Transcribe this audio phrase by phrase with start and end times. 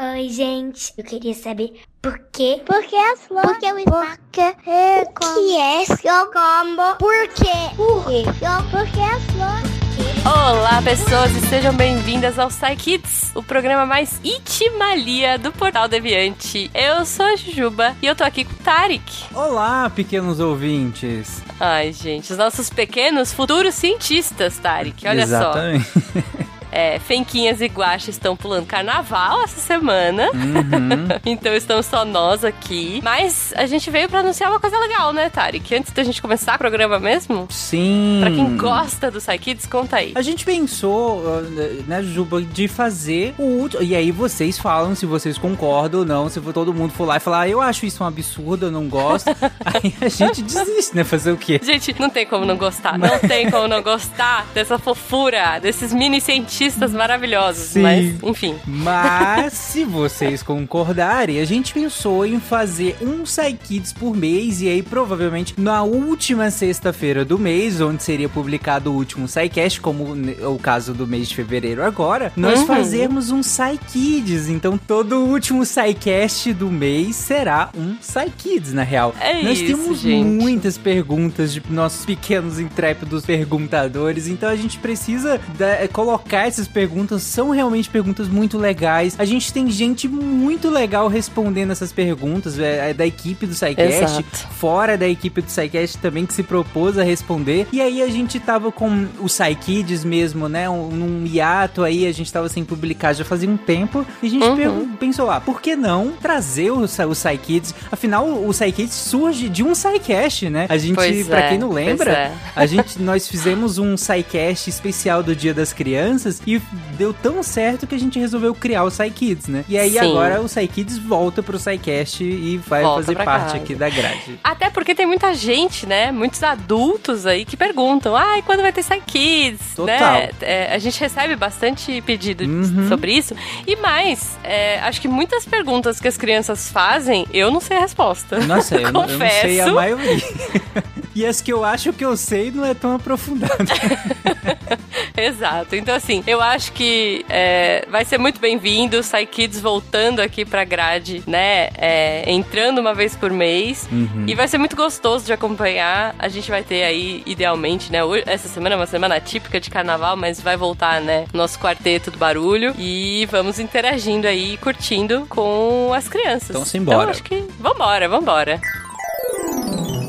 [0.00, 0.92] Oi, gente.
[0.96, 2.62] Eu queria saber por quê?
[2.64, 3.50] Por que as flores?
[3.50, 4.18] Por que o espaço?
[4.22, 6.96] Porque é O que é seu combo?
[6.98, 7.76] Por quê?
[7.76, 8.24] Por quê?
[8.70, 9.82] Por que as flores?
[10.24, 16.70] Olá, pessoas, e sejam bem-vindas ao Psy Kids, o programa mais itimalia do Portal Deviante.
[16.74, 19.02] Eu sou a Jujuba e eu tô aqui com o Tarek.
[19.34, 21.42] Olá, pequenos ouvintes.
[21.60, 25.06] Ai, gente, os nossos pequenos futuros cientistas, Tarek.
[25.06, 25.84] Olha Exatamente.
[25.84, 26.00] só.
[26.72, 30.30] É, Fenquinhas e Guaxa estão pulando carnaval essa semana.
[30.32, 31.06] Uhum.
[31.26, 32.98] então estamos só nós aqui.
[33.04, 35.74] Mas a gente veio pra anunciar uma coisa legal, né, Tarek?
[35.74, 38.20] Antes da gente começar o programa mesmo, Sim.
[38.22, 40.12] pra quem gosta do Psy Kids, conta aí.
[40.14, 43.82] A gente pensou, uh, né, Juba, de fazer o último.
[43.82, 46.30] E aí vocês falam se vocês concordam ou não.
[46.30, 48.88] Se todo mundo for lá e falar, ah, eu acho isso um absurdo, eu não
[48.88, 49.28] gosto.
[49.62, 51.04] aí a gente desiste, né?
[51.04, 51.60] Fazer o quê?
[51.62, 52.98] Gente, não tem como não gostar.
[52.98, 56.61] Não tem como não gostar dessa fofura, desses mini cientistas
[56.92, 57.68] maravilhosos.
[57.70, 57.82] Sim.
[57.82, 58.54] Mas, enfim.
[58.66, 64.60] Mas, se vocês concordarem, a gente pensou em fazer um Psy Kids por mês.
[64.62, 70.04] E aí, provavelmente, na última sexta-feira do mês, onde seria publicado o último SciCast, como
[70.48, 72.66] o caso do mês de fevereiro agora, nós Uhum.
[72.66, 74.48] fazemos um Psy Kids.
[74.48, 79.14] Então, todo o último SciCast do mês será um Psy Kids, na real.
[79.20, 80.24] É nós isso, temos gente.
[80.24, 87.22] muitas perguntas de nossos pequenos intrépidos perguntadores, então a gente precisa da- colocar essas perguntas,
[87.22, 89.14] são realmente perguntas muito legais.
[89.18, 94.02] A gente tem gente muito legal respondendo essas perguntas, é, é da equipe do SciCast,
[94.04, 94.48] Exato.
[94.52, 97.66] fora da equipe do SciCast também que se propôs a responder.
[97.72, 102.12] E aí a gente tava com o SciKids mesmo, né, um, num hiato aí, a
[102.12, 104.96] gente tava sem publicar já fazia um tempo, e a gente Uhum.
[104.96, 107.74] pensou lá, por que não trazer o, o SciKids?
[107.90, 110.66] Afinal, o SciKids surge de um SciCast, né?
[110.68, 112.32] A gente, Pois pra é, quem não lembra, é.
[112.54, 116.60] a gente, nós fizemos um SciCast especial do Dia das Crianças e
[116.98, 119.64] deu tão certo que a gente resolveu criar o SciKids, né?
[119.68, 119.98] E aí Sim.
[119.98, 123.56] agora o SciKids volta pro SciCast e vai Volta fazer parte casa.
[123.56, 124.38] aqui da grade.
[124.44, 126.10] Até porque tem muita gente, né?
[126.12, 129.74] Muitos adultos aí que perguntam: ai, quando vai ter Psy Kids?
[129.76, 129.98] Total.
[130.14, 130.30] Né?
[130.40, 132.88] É, a gente recebe bastante pedido Uhum.
[132.88, 133.34] sobre isso.
[133.66, 137.80] E mais, é, acho que muitas perguntas que as crianças fazem, eu não sei a
[137.80, 138.40] resposta.
[138.40, 139.74] Nossa, eu, não- eu não sei a Confesso.
[139.74, 140.22] maioria.
[141.14, 143.52] e as que eu acho que eu sei não é tão aprofundado.
[145.16, 145.76] Exato.
[145.76, 149.00] Então, assim, eu acho que é, vai ser muito bem-vindo.
[149.00, 151.68] Psy Kids voltando aqui pra grade, né?
[151.76, 153.86] É, entrando uma vez por mês.
[153.92, 154.24] Uhum.
[154.26, 156.14] E vai ser muito gostoso de acompanhar.
[156.18, 157.98] A gente vai ter aí, idealmente, né?
[158.26, 161.26] Essa semana é uma semana típica de carnaval, mas vai voltar, né?
[161.32, 162.74] Nosso quarteto do barulho.
[162.78, 166.50] E vamos interagindo aí, curtindo com as crianças.
[166.50, 166.98] Então, simbora.
[166.98, 168.60] Então, acho que vambora, vambora.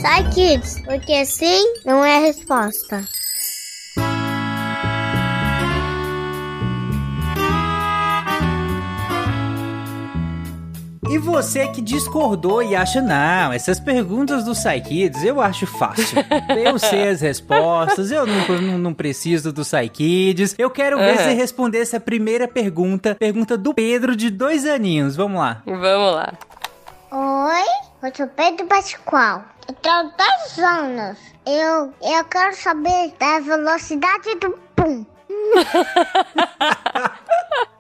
[0.04, 0.82] Sai, kids.
[0.82, 3.06] Porque sim não é a resposta.
[11.10, 16.18] E você que discordou e acha, não, essas perguntas do PsyKids eu acho fácil.
[16.62, 20.54] Eu sei as respostas, eu não, não, não preciso do PsyKids.
[20.58, 21.24] Eu quero ver Aham.
[21.24, 25.16] você responder essa primeira pergunta, pergunta do Pedro de dois aninhos.
[25.16, 25.62] Vamos lá.
[25.66, 26.34] Vamos lá.
[27.12, 29.53] Oi, eu sou Pedro Pascoal.
[29.68, 31.18] Eu tenho 10 anos.
[31.46, 35.06] Eu, eu quero saber da velocidade do pum.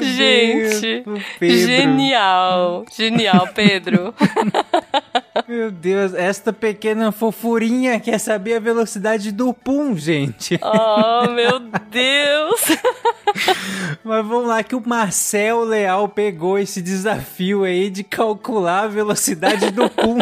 [0.00, 1.04] Gente,
[1.40, 2.84] genial.
[2.94, 4.14] Genial, Pedro.
[5.48, 10.58] Meu Deus, esta pequena fofurinha quer saber a velocidade do pum, gente.
[10.62, 11.58] oh, meu
[11.90, 12.60] Deus.
[14.02, 19.70] Mas vamos lá que o Marcel Leal pegou esse desafio aí de calcular a velocidade
[19.70, 20.18] do pum.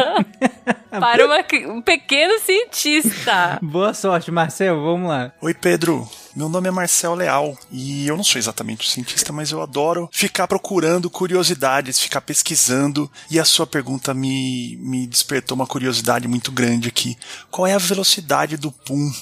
[0.89, 1.39] Para uma
[1.73, 3.59] um pequeno cientista.
[3.61, 5.31] Boa sorte, Marcel, vamos lá.
[5.41, 6.07] Oi, Pedro.
[6.35, 10.09] Meu nome é Marcel Leal e eu não sou exatamente um cientista, mas eu adoro
[10.11, 13.09] ficar procurando curiosidades, ficar pesquisando.
[13.29, 17.15] E a sua pergunta me, me despertou uma curiosidade muito grande aqui.
[17.51, 19.13] Qual é a velocidade do pum?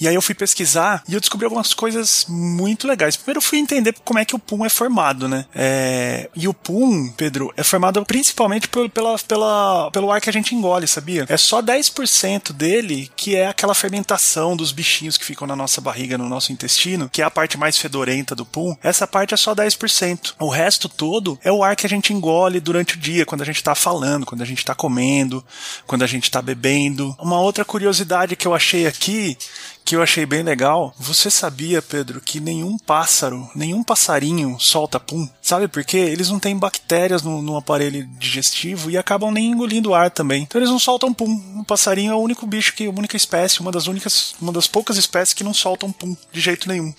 [0.00, 3.16] E aí eu fui pesquisar e eu descobri algumas coisas muito legais.
[3.16, 5.44] Primeiro eu fui entender como é que o pum é formado, né?
[5.54, 10.32] É, E o pum, Pedro, é formado principalmente pelo, pela, pela, pelo ar que a
[10.32, 11.26] gente engole, sabia?
[11.28, 16.18] É só 10% dele que é aquela fermentação dos bichinhos que ficam na nossa barriga,
[16.18, 18.76] no nosso intestino, que é a parte mais fedorenta do pum.
[18.82, 20.34] Essa parte é só 10%.
[20.38, 23.44] O resto todo é o ar que a gente engole durante o dia, quando a
[23.44, 25.44] gente tá falando, quando a gente tá comendo,
[25.86, 27.14] quando a gente tá bebendo.
[27.18, 29.36] Uma outra curiosidade que eu achei aqui
[29.84, 30.94] que eu achei bem legal.
[30.98, 35.28] Você sabia, Pedro, que nenhum pássaro, nenhum passarinho solta pum?
[35.40, 35.98] Sabe por quê?
[35.98, 40.42] Eles não têm bactérias no, no aparelho digestivo e acabam nem engolindo ar também.
[40.42, 41.60] Então eles não soltam pum.
[41.60, 44.66] O passarinho é o único bicho que, a única espécie, uma das únicas, uma das
[44.66, 46.94] poucas espécies que não soltam pum de jeito nenhum.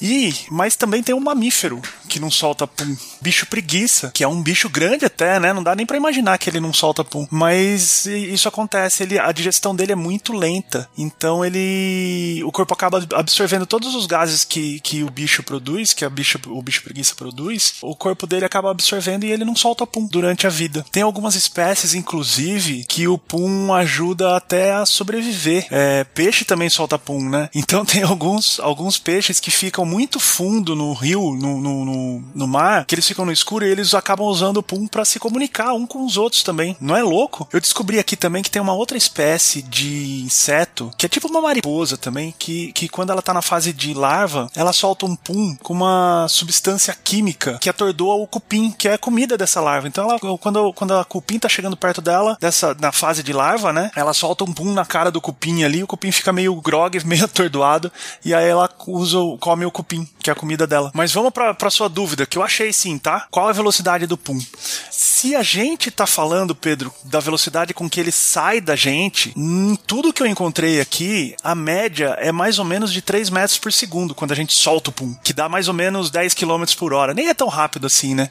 [0.00, 2.96] E, mas também tem um mamífero que não solta pum.
[3.20, 5.52] Bicho preguiça, que é um bicho grande até, né?
[5.52, 7.26] Não dá nem para imaginar que ele não solta pum.
[7.30, 10.88] Mas isso acontece, ele, a digestão dele é muito lenta.
[10.96, 11.56] Então ele.
[12.44, 16.38] O corpo acaba absorvendo todos os gases que, que o bicho produz, que a bicho,
[16.46, 17.74] o bicho preguiça produz.
[17.82, 20.84] O corpo dele acaba absorvendo e ele não solta pum durante a vida.
[20.90, 25.66] Tem algumas espécies, inclusive, que o pum ajuda até a sobreviver.
[25.70, 27.48] É, peixe também solta pum, né?
[27.66, 32.46] Então tem alguns, alguns peixes que ficam muito fundo no rio, no, no, no, no
[32.46, 35.72] mar, que eles ficam no escuro e eles acabam usando o pum para se comunicar
[35.72, 36.76] um com os outros também.
[36.80, 37.48] Não é louco?
[37.52, 41.40] Eu descobri aqui também que tem uma outra espécie de inseto, que é tipo uma
[41.40, 41.65] mariposa
[41.98, 45.72] também, que, que quando ela tá na fase de larva, ela solta um pum com
[45.72, 49.88] uma substância química que atordoa o cupim, que é a comida dessa larva.
[49.88, 53.72] Então ela, quando, quando a cupim tá chegando perto dela, dessa, na fase de larva,
[53.72, 56.98] né, ela solta um pum na cara do cupim ali, o cupim fica meio grog,
[57.04, 57.90] meio atordoado,
[58.24, 60.90] e aí ela usa, come o cupim, que é a comida dela.
[60.94, 63.26] Mas vamos pra, pra sua dúvida, que eu achei sim, tá?
[63.30, 64.38] Qual a velocidade do pum?
[64.90, 69.76] Se a gente tá falando, Pedro, da velocidade com que ele sai da gente, em
[69.86, 73.72] tudo que eu encontrei aqui, a média é mais ou menos de 3 metros por
[73.72, 76.92] segundo quando a gente solta o pum, que dá mais ou menos 10 km por
[76.92, 77.14] hora.
[77.14, 78.30] Nem é tão rápido assim, né?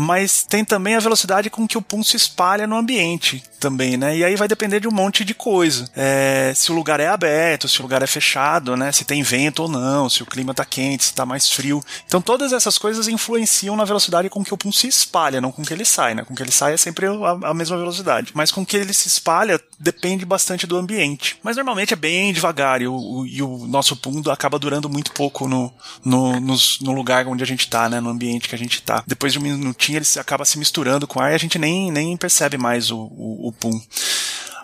[0.00, 4.16] Mas tem também a velocidade com que o pum se espalha no ambiente também, né?
[4.16, 5.90] E aí vai depender de um monte de coisa.
[5.96, 8.92] É, se o lugar é aberto, se o lugar é fechado, né?
[8.92, 11.82] Se tem vento ou não, se o clima tá quente, se tá mais frio.
[12.06, 15.64] Então todas essas coisas influenciam na velocidade com que o pum se espalha, não com
[15.64, 16.22] que ele sai, né?
[16.24, 18.30] Com que ele sai é sempre a, a mesma velocidade.
[18.34, 21.40] Mas com que ele se espalha depende bastante do ambiente.
[21.42, 25.10] Mas normalmente é bem devagar e o, o, e o nosso pum acaba durando muito
[25.10, 25.72] pouco no,
[26.04, 28.00] no, nos, no lugar onde a gente tá, né?
[28.00, 29.02] No ambiente que a gente tá.
[29.04, 32.16] Depois de um minutinho ele acaba se misturando com ar e a gente nem, nem
[32.16, 33.80] percebe mais o, o, o pum.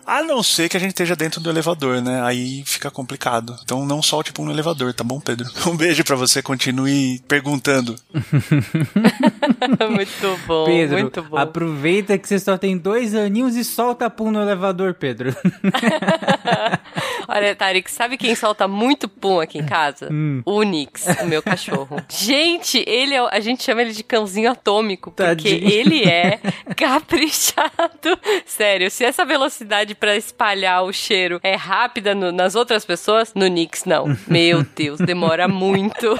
[0.07, 2.23] A não ser que a gente esteja dentro do elevador, né?
[2.23, 3.57] Aí fica complicado.
[3.65, 5.47] Então não solte pum no elevador, tá bom, Pedro?
[5.67, 7.97] Um beijo para você, continue perguntando.
[9.91, 11.39] muito bom, Pedro, muito bom.
[11.39, 15.35] aproveita que você só tem dois aninhos e solta pum no elevador, Pedro.
[17.27, 20.09] Olha, Tarek, sabe quem solta muito pum aqui em casa?
[20.13, 20.43] Hum.
[20.45, 21.97] O Nix, o meu cachorro.
[22.09, 25.71] Gente, ele é, a gente chama ele de cãozinho atômico, porque Tadinho.
[25.71, 26.39] ele é
[26.77, 28.19] caprichado.
[28.45, 33.47] Sério, se essa velocidade pra espalhar o cheiro é rápida no- nas outras pessoas, no
[33.47, 34.17] Nix não.
[34.29, 36.19] Meu Deus, demora muito.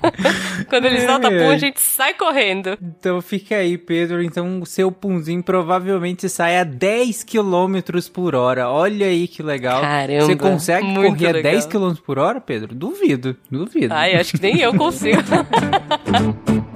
[0.68, 2.76] Quando ele solta pum, a gente sai correndo.
[2.80, 4.22] Então fica aí, Pedro.
[4.22, 7.76] Então o seu punzinho provavelmente sai a 10 km
[8.12, 8.68] por hora.
[8.70, 9.80] Olha aí que legal.
[9.80, 11.52] Caramba, Você consegue correr a legal.
[11.52, 12.74] 10 km por hora, Pedro?
[12.74, 13.92] Duvido, duvido.
[13.94, 15.22] Ai, acho que nem eu consigo.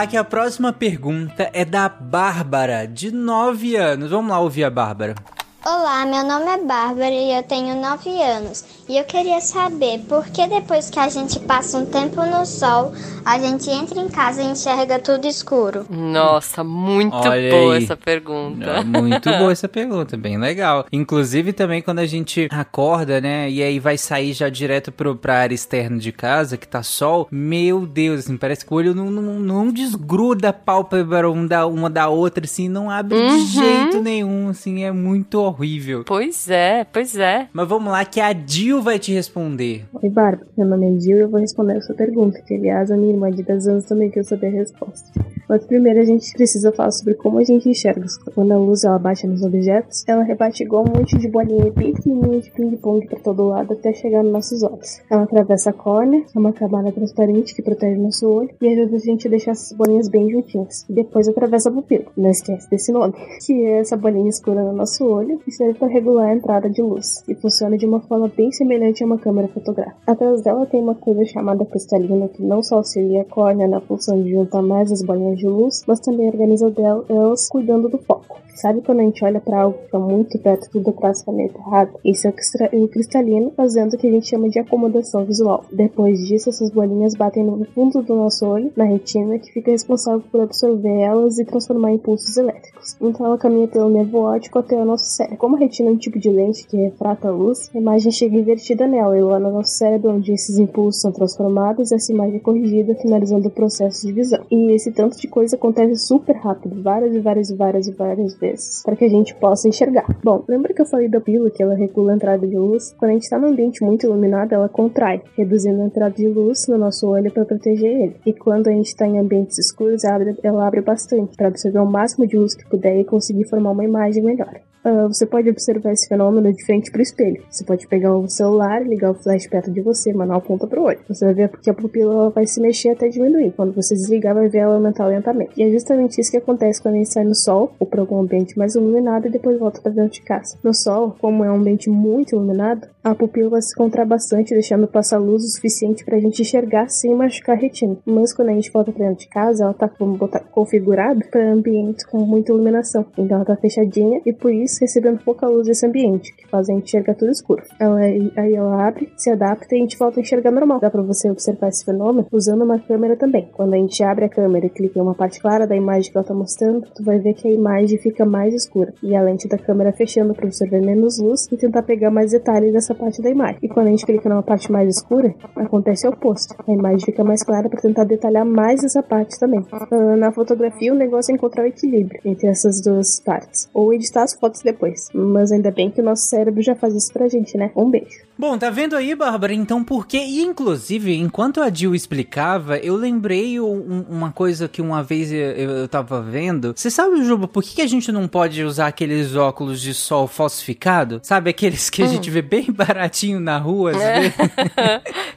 [0.00, 4.10] lá, que a próxima pergunta é da Bárbara, de 9 anos.
[4.10, 5.14] Vamos lá ouvir a Bárbara.
[5.62, 8.64] Olá, meu nome é Bárbara e eu tenho 9 anos.
[8.88, 12.92] E eu queria saber por que depois que a gente passa um tempo no sol,
[13.26, 15.84] a gente entra em casa e enxerga tudo escuro.
[15.90, 17.84] Nossa, muito Olha boa aí.
[17.84, 18.64] essa pergunta.
[18.64, 20.86] É muito boa essa pergunta, bem legal.
[20.90, 25.40] Inclusive também quando a gente acorda, né, e aí vai sair já direto pro, pra
[25.40, 29.10] área externa de casa, que tá sol, meu Deus, assim, parece que o olho não,
[29.10, 33.36] não, não desgruda a pálpebra um da, uma da outra, assim, não abre Uhum.
[33.36, 36.04] de jeito nenhum, assim, é muito horrível.
[36.06, 37.48] Pois é, pois é.
[37.52, 39.84] Mas vamos lá que a Dil vai te responder.
[39.92, 40.46] Oi, Bárbara.
[40.56, 43.12] Meu nome é Gil e eu vou responder a sua pergunta, que aliás a minha
[43.12, 45.10] irmã de 10 anos também quer saber a resposta.
[45.50, 48.06] Mas primeiro a gente precisa falar sobre como a gente enxerga.
[48.36, 52.40] Quando a luz ela bate nos objetos, ela rebate igual um monte de bolinha pequenininha
[52.40, 55.00] de ping-pong pra todo lado até chegar nos nossos olhos.
[55.10, 59.00] Ela atravessa a córnea, é uma camada transparente que protege nosso olho e ajuda a
[59.00, 60.86] gente a deixar essas bolinhas bem juntinhas.
[60.88, 62.04] E depois atravessa a pupila.
[62.16, 63.14] Não esquece desse nome,
[63.44, 66.80] que é essa bolinha escura no nosso olho e serve para regular a entrada de
[66.80, 67.24] luz.
[67.26, 69.96] E funciona de uma forma bem semelhante a uma câmera fotográfica.
[70.06, 74.22] Atrás dela tem uma coisa chamada cristalina que não só auxilia a córnea na função
[74.22, 76.72] de juntar mais as bolinhas de luz, mas também organiza
[77.08, 78.38] elas cuidando do foco.
[78.56, 81.92] Sabe quando a gente olha para algo que está muito perto tudo praticamente errado?
[82.04, 82.30] Isso é
[82.72, 85.64] o cristalino fazendo o que a gente chama de acomodação visual.
[85.72, 90.22] Depois disso, essas bolinhas batem no fundo do nosso olho, na retina, que fica responsável
[90.30, 92.96] por absorver elas e transformar em impulsos elétricos.
[93.00, 95.38] Então ela caminha pelo nervo óptico até o nosso cérebro.
[95.38, 98.36] Como a retina é um tipo de lente que refrata a luz, a imagem chega
[98.36, 102.40] invertida nela e lá no nosso cérebro, onde esses impulsos são transformados, essa imagem é
[102.40, 104.44] corrigida, finalizando o processo de visão.
[104.50, 108.34] E esse tanto de coisa acontece super rápido, várias e várias e várias e várias
[108.34, 108.82] vezes.
[108.82, 110.06] para que a gente possa enxergar.
[110.22, 112.92] Bom, lembra que eu falei da pílula que ela regula a entrada de luz?
[112.98, 116.66] Quando a gente está num ambiente muito iluminado, ela contrai, reduzindo a entrada de luz
[116.68, 118.16] no nosso olho para proteger ele.
[118.26, 121.78] E quando a gente está em ambientes escuros, ela abre, ela abre bastante para absorver
[121.78, 124.60] o máximo de luz que puder e conseguir formar uma imagem melhor.
[124.84, 127.42] Uh, você pode observar esse fenômeno de frente para o espelho.
[127.50, 130.82] Você pode pegar o celular, ligar o flash perto de você, mandar a ponta pro
[130.82, 130.98] olho.
[131.08, 133.52] Você vai ver que a pupila vai se mexer até diminuir.
[133.52, 135.52] Quando você desligar, vai ver ela aumentar lentamente.
[135.56, 138.20] E é justamente isso que acontece quando a gente sai no sol ou para algum
[138.20, 140.56] ambiente mais iluminado e depois volta para dentro de casa.
[140.62, 145.18] No sol, como é um ambiente muito iluminado, a pupila se contrai bastante, deixando passar
[145.18, 147.96] luz o suficiente para a gente enxergar sem machucar a retina.
[148.04, 152.04] Mas quando a gente volta para dentro de casa, ela tá botar, configurada para ambientes
[152.04, 153.06] com muita iluminação.
[153.16, 156.74] Então ela tá fechadinha e por isso recebendo pouca luz desse ambiente, que faz a
[156.74, 157.62] gente enxergar tudo escuro.
[157.78, 160.80] Ela, aí ela abre, se adapta e a gente volta a enxergar normal.
[160.80, 163.48] Dá para você observar esse fenômeno usando uma câmera também.
[163.52, 166.18] Quando a gente abre a câmera e clica em uma parte clara da imagem que
[166.18, 169.48] ela tá mostrando, tu vai ver que a imagem fica mais escura e a lente
[169.48, 173.22] da câmera fechando para você ver menos luz e tentar pegar mais detalhes dessa parte
[173.22, 173.58] da imagem.
[173.62, 176.54] E quando a gente clica numa parte mais escura, acontece o oposto.
[176.66, 179.60] A imagem fica mais clara para tentar detalhar mais essa parte também.
[179.60, 184.22] Uh, na fotografia, o negócio é encontrar o equilíbrio entre essas duas partes, ou editar
[184.22, 185.08] as fotos depois.
[185.14, 187.70] Mas ainda bem que o nosso cérebro já faz isso pra gente, né?
[187.76, 188.29] Um beijo.
[188.40, 189.52] Bom, tá vendo aí, Bárbara?
[189.52, 190.16] Então por quê?
[190.16, 195.38] E inclusive, enquanto a Jill explicava, eu lembrei um, uma coisa que uma vez eu,
[195.38, 196.72] eu tava vendo.
[196.74, 200.26] Você sabe, Juba, por que, que, a gente não pode usar aqueles óculos de sol
[200.26, 201.20] falsificado?
[201.22, 204.34] Sabe aqueles que a gente vê bem baratinho na rua, às vezes?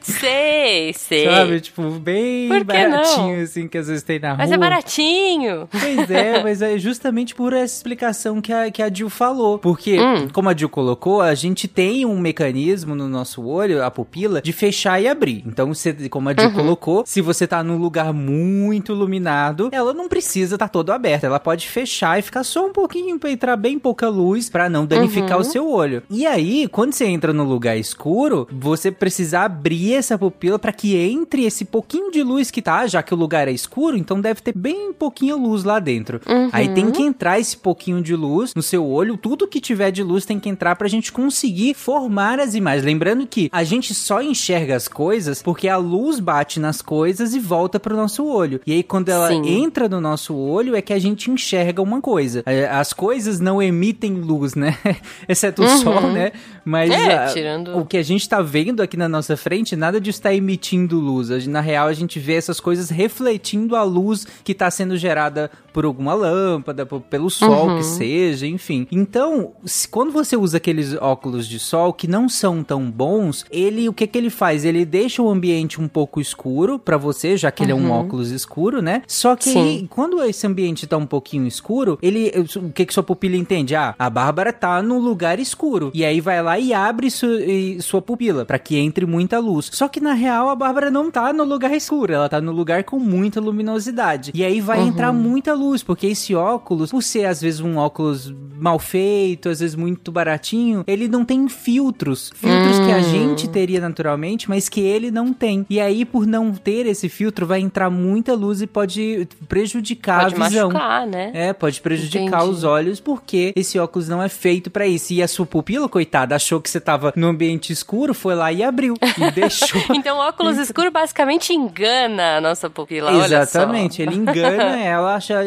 [0.00, 1.26] sei, sei.
[1.26, 3.44] Sabe, tipo, bem baratinho, não?
[3.44, 4.46] assim, que às vezes tem na mas rua.
[4.46, 5.68] Mas é baratinho.
[5.70, 9.58] Pois é, mas é justamente por essa explicação que a, que a Jill falou.
[9.58, 10.26] Porque, hum.
[10.32, 14.52] como a Jill colocou, a gente tem um mecanismo no nosso olho, a pupila, de
[14.52, 15.42] fechar e abrir.
[15.46, 16.54] Então, você, como a Jill uhum.
[16.54, 21.26] colocou, se você tá num lugar muito iluminado, ela não precisa estar tá todo aberta.
[21.26, 24.86] Ela pode fechar e ficar só um pouquinho pra entrar bem pouca luz para não
[24.86, 25.40] danificar uhum.
[25.40, 26.02] o seu olho.
[26.10, 30.96] E aí, quando você entra no lugar escuro, você precisa abrir essa pupila para que
[30.96, 34.40] entre esse pouquinho de luz que tá, já que o lugar é escuro, então deve
[34.40, 36.20] ter bem pouquinha luz lá dentro.
[36.26, 36.48] Uhum.
[36.52, 40.02] Aí tem que entrar esse pouquinho de luz no seu olho, tudo que tiver de
[40.02, 42.83] luz tem que entrar pra gente conseguir formar as imagens.
[42.84, 47.38] Lembrando que a gente só enxerga as coisas porque a luz bate nas coisas e
[47.38, 48.60] volta pro nosso olho.
[48.66, 49.62] E aí quando ela Sim.
[49.62, 52.42] entra no nosso olho é que a gente enxerga uma coisa.
[52.46, 54.76] É, as coisas não emitem luz, né?
[55.28, 55.78] Exceto o uhum.
[55.78, 56.32] sol, né?
[56.64, 57.78] Mas é, a, tirando...
[57.78, 61.46] o que a gente tá vendo aqui na nossa frente, nada disso tá emitindo luz.
[61.46, 65.84] Na real, a gente vê essas coisas refletindo a luz que tá sendo gerada por
[65.84, 67.76] alguma lâmpada, pelo sol uhum.
[67.78, 68.86] que seja, enfim.
[68.90, 73.88] Então, se, quando você usa aqueles óculos de sol que não são tão bons, ele
[73.88, 74.64] o que que ele faz?
[74.64, 77.66] Ele deixa o ambiente um pouco escuro para você, já que uhum.
[77.66, 78.00] ele é um uhum.
[78.00, 79.02] óculos escuro, né?
[79.06, 83.02] Só que ele, quando esse ambiente tá um pouquinho escuro, ele o que que sua
[83.02, 83.74] pupila entende?
[83.74, 85.90] Ah, a Bárbara tá no lugar escuro.
[85.94, 89.70] E aí vai lá e abre su, e, sua pupila para que entre muita luz.
[89.72, 92.84] Só que na real a Bárbara não tá no lugar escuro, ela tá no lugar
[92.84, 94.32] com muita luminosidade.
[94.34, 94.88] E aí vai uhum.
[94.88, 99.60] entrar muita luz, porque esse óculos, por ser às vezes um óculos mal feito, às
[99.60, 102.32] vezes muito baratinho, ele não tem filtros.
[102.34, 102.86] Filtros hum.
[102.86, 103.02] que a hum.
[103.02, 105.66] gente teria naturalmente, mas que ele não tem.
[105.68, 110.40] E aí, por não ter esse filtro, vai entrar muita luz e pode prejudicar pode
[110.40, 110.68] a visão.
[110.70, 111.30] Machucar, né?
[111.34, 112.50] É, pode prejudicar Entendi.
[112.50, 115.12] os olhos, porque esse óculos não é feito para isso.
[115.12, 118.62] E a sua pupila, coitada, achou que você tava no ambiente escuro, foi lá e
[118.62, 118.94] abriu.
[119.02, 119.80] E deixou.
[119.94, 123.12] então, o óculos escuro basicamente engana a nossa pupila.
[123.24, 125.40] Exatamente, ele engana ela, acha,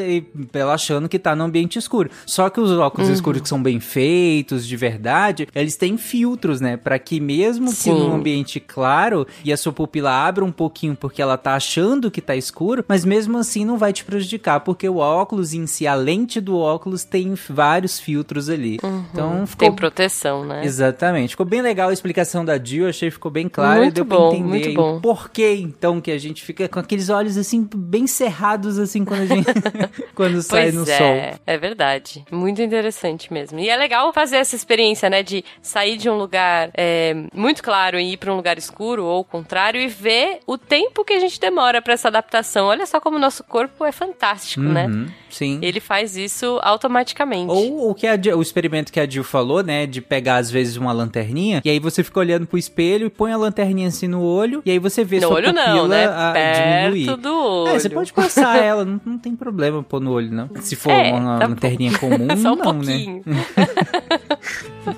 [0.53, 2.09] ela achando que tá no ambiente escuro.
[2.25, 3.13] Só que os óculos uhum.
[3.13, 6.77] escuros que são bem feitos, de verdade, eles têm filtros, né?
[6.97, 7.93] Para que mesmo Sim.
[7.93, 12.09] que num ambiente claro e a sua pupila abra um pouquinho porque ela tá achando
[12.09, 15.85] que tá escuro, mas mesmo assim não vai te prejudicar, porque o óculos em si,
[15.85, 18.79] a lente do óculos tem vários filtros ali.
[18.81, 19.05] Uhum.
[19.11, 19.67] Então ficou...
[19.67, 20.65] Tem proteção, né?
[20.65, 21.31] Exatamente.
[21.31, 24.05] Ficou bem legal a explicação da Jill, achei que ficou bem claro muito e deu
[24.05, 28.07] bom, pra entender o porquê, então, que a gente fica com aqueles olhos assim, bem
[28.07, 29.45] cerrados, assim, quando a gente.
[30.15, 31.39] quando sai no é, sol.
[31.45, 32.25] É verdade.
[32.31, 33.59] Muito interessante mesmo.
[33.59, 35.21] E é legal fazer essa experiência, né?
[35.21, 36.86] De sair de um lugar é,
[37.33, 41.03] muito claro e ir para um lugar escuro, ou o contrário, e ver o tempo
[41.03, 42.67] que a gente demora para essa adaptação.
[42.67, 44.85] Olha só como o nosso corpo é fantástico, né?
[44.85, 45.03] uhum.
[45.05, 45.13] né?
[45.29, 45.59] Sim.
[45.61, 47.51] Ele faz isso automaticamente.
[47.51, 49.85] Ou o que a, o experimento que a Jill falou, né?
[49.85, 53.31] De pegar, às vezes, uma lanterninha, e aí você fica olhando pro espelho e põe
[53.31, 56.05] a lanterninha assim no olho, e aí você vê no sua olho pupila não, né?
[56.05, 57.17] a Perto diminuir.
[57.17, 57.75] do olho.
[57.75, 60.49] É, você pode passar ela, não, não tem problema pôr no olho, não.
[60.61, 63.21] Se for é, uma tá lanterninha comum, Só um não, pouquinho.
[63.25, 63.45] né?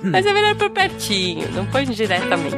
[0.04, 2.56] Mas é melhor por pertinho, não põe indiretamente.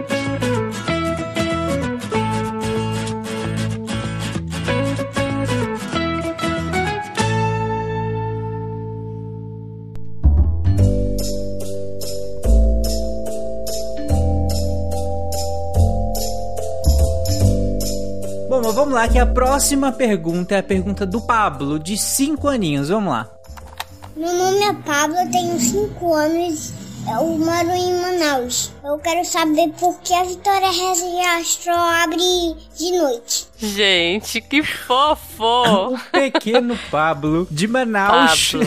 [18.48, 22.48] Bom, mas vamos lá, que a próxima pergunta é a pergunta do Pablo, de 5
[22.48, 22.88] aninhos.
[22.88, 23.30] Vamos lá.
[24.16, 28.72] Meu nome é Pablo, eu tenho 5 anos eu moro em Manaus.
[28.84, 33.46] Eu quero saber por que a Vitória Regia Astro abre de noite.
[33.58, 35.31] Gente, que fofo!
[35.92, 38.52] o pequeno Pablo de Manaus.
[38.52, 38.66] Pablo.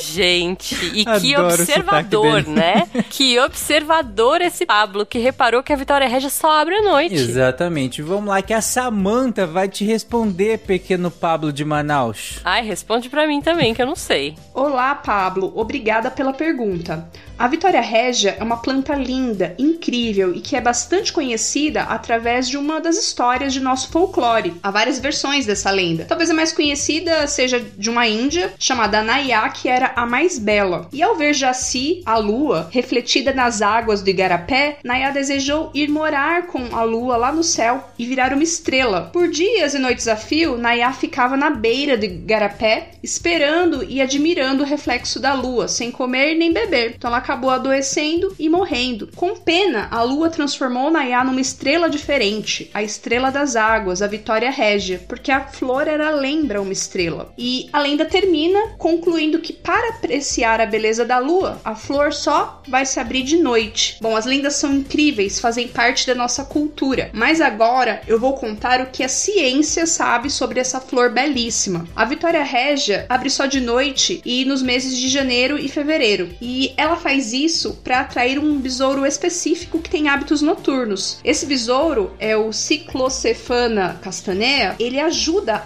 [0.00, 2.86] Gente, e que observador, né?
[3.10, 7.14] Que observador esse Pablo, que reparou que a Vitória Regia só abre à noite.
[7.14, 8.02] Exatamente.
[8.02, 12.40] Vamos lá, que a Samanta vai te responder, pequeno Pablo de Manaus.
[12.44, 14.36] Ai, responde para mim também, que eu não sei.
[14.52, 15.52] Olá, Pablo.
[15.54, 17.08] Obrigada pela pergunta.
[17.38, 22.56] A Vitória Régia é uma planta linda, incrível e que é bastante conhecida através de
[22.56, 24.54] uma das histórias de nosso folclore.
[24.62, 26.04] Há várias versões dessa lenda.
[26.04, 30.88] Talvez a mais conhecida seja de uma índia chamada Nayá, que era a mais bela.
[30.92, 36.46] E ao ver Jaci, a lua, refletida nas águas do Igarapé, Nayá desejou ir morar
[36.46, 39.10] com a lua lá no céu e virar uma estrela.
[39.12, 44.62] Por dias e noites a fio, Nayá ficava na beira do Igarapé, esperando e admirando
[44.62, 46.94] o reflexo da lua, sem comer nem beber.
[46.96, 49.08] Então ela acabou adoecendo e morrendo.
[49.14, 54.50] Com pena, a lua transformou Nayá numa estrela diferente, a estrela das águas, a Vitória
[54.50, 57.32] Régia, porque a flor era lembra uma estrela.
[57.36, 62.62] E a lenda termina concluindo que para apreciar a beleza da lua, a flor só
[62.68, 63.98] vai se abrir de noite.
[64.00, 68.80] Bom, as lendas são incríveis, fazem parte da nossa cultura, mas agora eu vou contar
[68.80, 71.86] o que a ciência sabe sobre essa flor belíssima.
[71.94, 76.72] A Vitória Régia abre só de noite e nos meses de janeiro e fevereiro, e
[76.76, 81.18] ela faz isso para atrair um besouro específico que tem hábitos noturnos.
[81.24, 84.76] Esse besouro é o Cyclocephana castanea.
[84.78, 85.15] Ele ajuda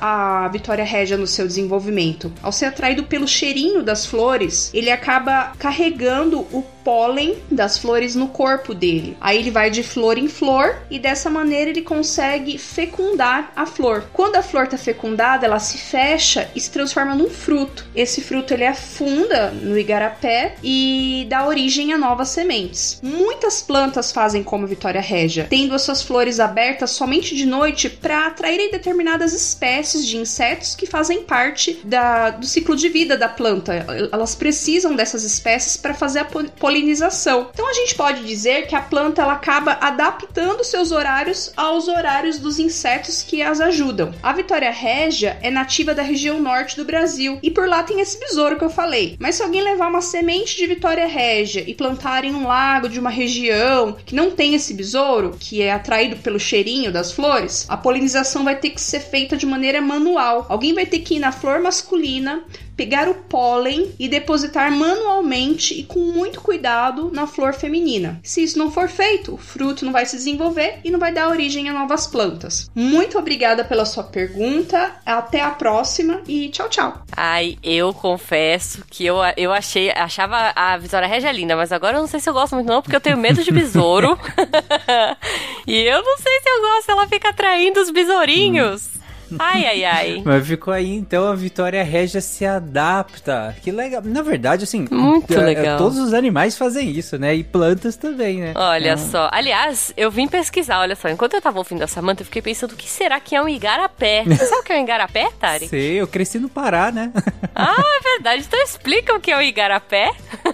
[0.00, 2.32] a Vitória Régia no seu desenvolvimento.
[2.42, 8.28] Ao ser atraído pelo cheirinho das flores, ele acaba carregando o pólen das flores no
[8.28, 9.16] corpo dele.
[9.20, 14.04] Aí ele vai de flor em flor e dessa maneira ele consegue fecundar a flor.
[14.12, 17.86] Quando a flor está fecundada, ela se fecha e se transforma num fruto.
[17.94, 23.00] Esse fruto ele afunda no igarapé e dá origem a novas sementes.
[23.02, 28.26] Muitas plantas fazem como Vitória Régia, tendo as suas flores abertas somente de noite para
[28.26, 33.86] atraírem determinadas espécies de insetos que fazem parte da, do ciclo de vida da planta.
[34.12, 36.69] Elas precisam dessas espécies para fazer a polinização.
[37.52, 42.38] Então a gente pode dizer que a planta ela acaba adaptando seus horários aos horários
[42.38, 44.14] dos insetos que as ajudam.
[44.22, 48.18] A Vitória Régia é nativa da região norte do Brasil e por lá tem esse
[48.18, 49.16] besouro que eu falei.
[49.18, 53.00] Mas se alguém levar uma semente de Vitória Régia e plantar em um lago de
[53.00, 57.76] uma região que não tem esse besouro, que é atraído pelo cheirinho das flores, a
[57.76, 60.46] polinização vai ter que ser feita de maneira manual.
[60.48, 62.44] Alguém vai ter que ir na flor masculina,
[62.76, 68.20] pegar o pólen e depositar manualmente e com muito cuidado na flor feminina.
[68.22, 71.28] Se isso não for feito, o fruto não vai se desenvolver e não vai dar
[71.28, 72.70] origem a novas plantas.
[72.74, 77.02] Muito obrigada pela sua pergunta, até a próxima e tchau, tchau.
[77.16, 82.00] Ai, eu confesso que eu, eu achei, achava a Vitória Regia linda, mas agora eu
[82.00, 84.18] não sei se eu gosto muito não, porque eu tenho medo de besouro.
[85.66, 88.88] e eu não sei se eu gosto, ela fica atraindo os besourinhos.
[88.96, 88.99] Hum.
[89.38, 90.22] Ai, ai, ai.
[90.26, 93.54] Mas ficou aí, então a Vitória Régia se adapta.
[93.62, 94.02] Que legal.
[94.04, 94.86] Na verdade, assim.
[94.90, 95.78] Muito é, legal.
[95.78, 97.34] Todos os animais fazem isso, né?
[97.34, 98.52] E plantas também, né?
[98.54, 99.10] Olha então...
[99.10, 99.28] só.
[99.32, 101.08] Aliás, eu vim pesquisar, olha só.
[101.08, 103.48] Enquanto eu tava ouvindo a Samanta, eu fiquei pensando o que será que é um
[103.48, 104.24] igarapé.
[104.28, 105.68] Você sabe o que é um igarapé, Tari?
[105.68, 107.12] Sei, eu cresci no Pará, né?
[107.54, 108.44] Ah, é verdade.
[108.46, 110.10] Então explica o que é o igarapé.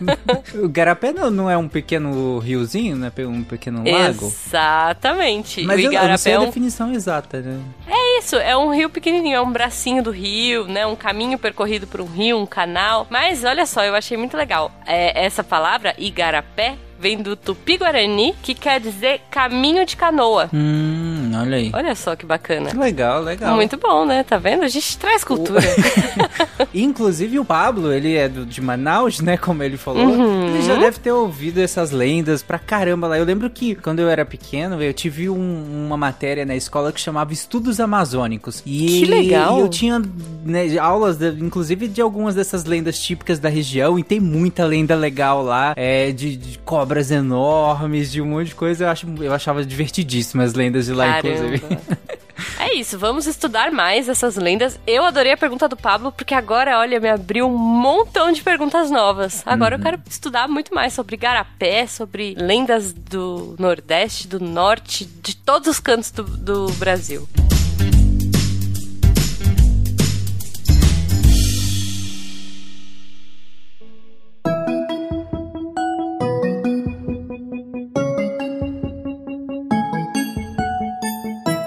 [0.55, 3.13] o igarapé não, não é um pequeno riozinho, né?
[3.19, 4.27] Um pequeno lago?
[4.27, 5.63] Exatamente.
[5.63, 6.43] Mas o igarapé eu não sei é um...
[6.43, 7.61] a definição exata, né?
[7.87, 10.87] É isso, é um um rio pequenininho, é um bracinho do rio, né?
[10.87, 13.07] Um caminho percorrido por um rio, um canal.
[13.09, 14.71] Mas olha só, eu achei muito legal.
[14.87, 20.49] É, essa palavra, igarapé, vem do tupi-guarani, que quer dizer caminho de canoa.
[20.53, 21.71] Hum, olha aí.
[21.73, 22.71] Olha só que bacana.
[22.75, 23.55] Legal, legal.
[23.55, 24.23] Muito bom, né?
[24.25, 24.63] Tá vendo?
[24.63, 25.61] A gente traz cultura.
[25.61, 26.67] O...
[26.75, 29.37] Inclusive o Pablo, ele é do, de Manaus, né?
[29.37, 30.07] Como ele falou.
[30.07, 30.49] Uhum.
[30.49, 33.19] Ele já deve ter ouvido essas lendas pra caramba lá.
[33.19, 37.01] Eu lembro que quando eu era pequeno, eu tive um, uma matéria na escola que
[37.01, 38.63] chamava Estudos Amazônicos.
[38.65, 39.61] E que legal!
[39.61, 40.03] Eu tinha
[40.45, 43.99] né, aulas, de, inclusive, de algumas dessas lendas típicas da região.
[43.99, 46.59] E tem muita lenda legal lá, é, de, de
[46.97, 48.85] cobras enormes, de um monte de coisa.
[48.85, 51.57] Eu, acho, eu achava divertidíssimo as lendas de lá, Caramba.
[51.57, 51.79] inclusive.
[52.59, 54.79] É isso, vamos estudar mais essas lendas.
[54.87, 58.91] Eu adorei a pergunta do Pablo, porque agora, olha, me abriu um montão de perguntas
[58.91, 59.43] novas.
[59.47, 59.81] Agora uhum.
[59.81, 65.69] eu quero estudar muito mais sobre garapé, sobre lendas do Nordeste, do Norte, de todos
[65.69, 67.27] os cantos do, do Brasil.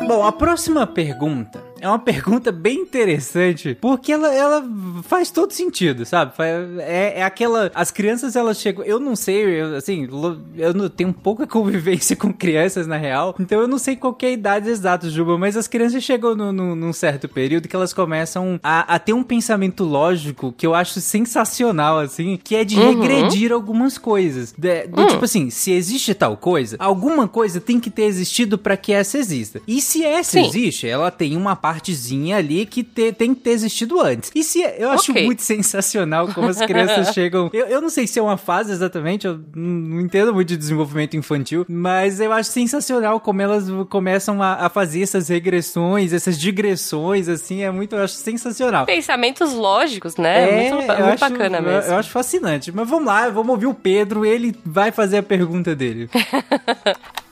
[0.09, 4.63] Bom, a próxima pergunta é uma pergunta bem interessante, porque ela, ela
[5.03, 6.33] faz todo sentido, sabe?
[6.79, 7.71] É, é aquela.
[7.73, 8.83] As crianças, elas chegam.
[8.83, 10.07] Eu não sei, eu, assim,
[10.57, 14.25] eu não tenho pouca convivência com crianças, na real, então eu não sei qual é
[14.25, 17.93] a idade exata, Juba, mas as crianças chegam no, no, num certo período que elas
[17.93, 22.77] começam a, a, ter um pensamento lógico que eu acho sensacional, assim, que é de
[22.77, 23.01] uhum.
[23.01, 24.53] regredir algumas coisas.
[24.57, 25.07] De, do uhum.
[25.07, 29.17] tipo assim, se existe tal coisa, alguma coisa tem que ter existido para que essa
[29.17, 29.61] exista.
[29.67, 30.45] E se essa Sim.
[30.45, 34.31] existe, ela tem uma parte partezinha ali que te, tem que ter existido antes.
[34.33, 35.23] E se eu acho okay.
[35.23, 37.47] muito sensacional como as crianças chegam.
[37.53, 41.15] Eu, eu não sei se é uma fase exatamente, eu não entendo muito de desenvolvimento
[41.15, 47.29] infantil, mas eu acho sensacional como elas começam a, a fazer essas regressões, essas digressões,
[47.29, 48.87] assim, é muito, eu acho sensacional.
[48.87, 50.49] Pensamentos lógicos, né?
[50.49, 51.81] É, muito, muito acho, bacana mesmo.
[51.81, 52.71] Eu, eu acho fascinante.
[52.71, 56.09] Mas vamos lá, vamos ouvir o Pedro, ele vai fazer a pergunta dele.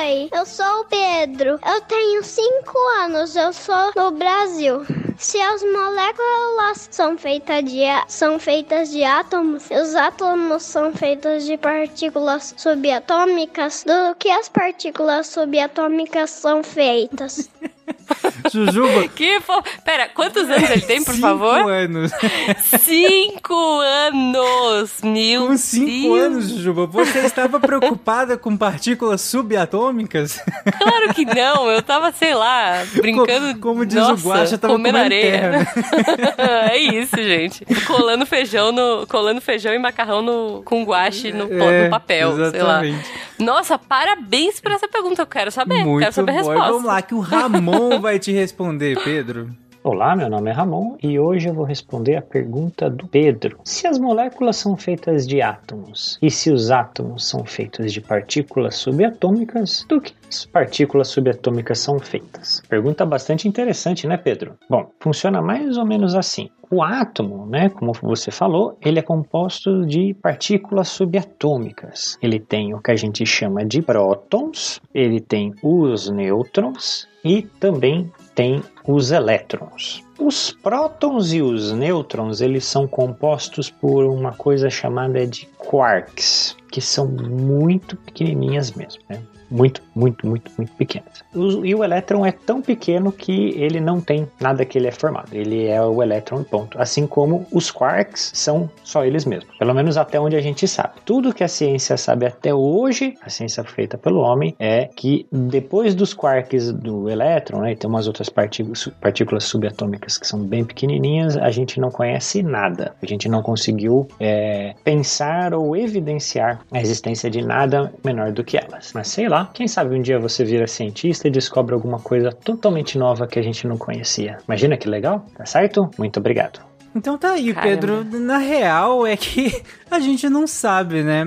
[0.00, 1.58] Oi, eu sou o Pedro.
[1.66, 4.86] Eu tenho 5 anos, eu sou no Brasil.
[5.18, 11.56] Se as moléculas são feitas de, são feitas de átomos, os átomos são feitos de
[11.56, 17.50] partículas subatômicas, do que as partículas subatômicas são feitas?
[18.52, 19.08] Jujuba.
[19.08, 19.62] Que fo...
[19.84, 21.56] Pera, quantos anos ele tem, por cinco favor?
[21.56, 22.12] Cinco anos.
[22.80, 26.26] Cinco anos, meu Com cinco Deus.
[26.26, 30.42] anos, Jujuba, você estava preocupada com partículas subatômicas?
[30.78, 33.48] Claro que não, eu tava, sei lá, brincando.
[33.48, 35.30] Como, como diz Nossa, o Guaxa, tava comendo, comendo areia.
[35.30, 36.70] Terra, né?
[36.72, 37.64] é isso, gente.
[37.86, 42.52] Colando feijão no, colando feijão e macarrão no, com guache no, é, no papel, exatamente.
[42.52, 43.28] sei lá.
[43.38, 45.84] Nossa, parabéns por essa pergunta, eu quero saber.
[45.84, 46.72] Muito quero saber a resposta.
[46.72, 49.50] Vamos lá, que o Ramon vai te responder, Pedro.
[49.82, 53.58] Olá, meu nome é Ramon e hoje eu vou responder a pergunta do Pedro.
[53.64, 58.74] Se as moléculas são feitas de átomos e se os átomos são feitos de partículas
[58.76, 62.60] subatômicas, do que as partículas subatômicas são feitas?
[62.68, 64.58] Pergunta bastante interessante, né, Pedro?
[64.68, 66.50] Bom, funciona mais ou menos assim.
[66.70, 72.18] O átomo, né, como você falou, ele é composto de partículas subatômicas.
[72.20, 78.10] Ele tem o que a gente chama de prótons, ele tem os nêutrons e também
[78.34, 80.02] tem os elétrons.
[80.18, 86.80] Os prótons e os nêutrons, eles são compostos por uma coisa chamada de quarks, que
[86.80, 89.22] são muito pequenininhas mesmo, né?
[89.50, 91.24] Muito, muito, muito, muito pequenas.
[91.34, 95.32] E o elétron é tão pequeno que ele não tem nada que ele é formado.
[95.32, 96.80] Ele é o elétron ponto.
[96.80, 99.56] Assim como os quarks são só eles mesmos.
[99.58, 100.94] Pelo menos até onde a gente sabe.
[101.04, 105.94] Tudo que a ciência sabe até hoje, a ciência feita pelo homem, é que depois
[105.94, 110.64] dos quarks do elétron, né, e tem umas outras partículas, partículas subatômicas que são bem
[110.64, 112.94] pequenininhas, a gente não conhece nada.
[113.02, 118.56] A gente não conseguiu é, pensar ou evidenciar a existência de nada menor do que
[118.56, 118.92] elas.
[118.94, 119.50] Mas sei lá, lá.
[119.52, 123.42] Quem sabe um dia você vira cientista e descobre alguma coisa totalmente nova que a
[123.42, 124.38] gente não conhecia.
[124.46, 125.90] Imagina que legal, tá certo?
[125.98, 126.60] Muito obrigado.
[126.94, 127.70] Então tá aí, Caramba.
[127.70, 128.04] Pedro.
[128.18, 129.62] Na real é que
[129.94, 131.24] a gente não sabe, né?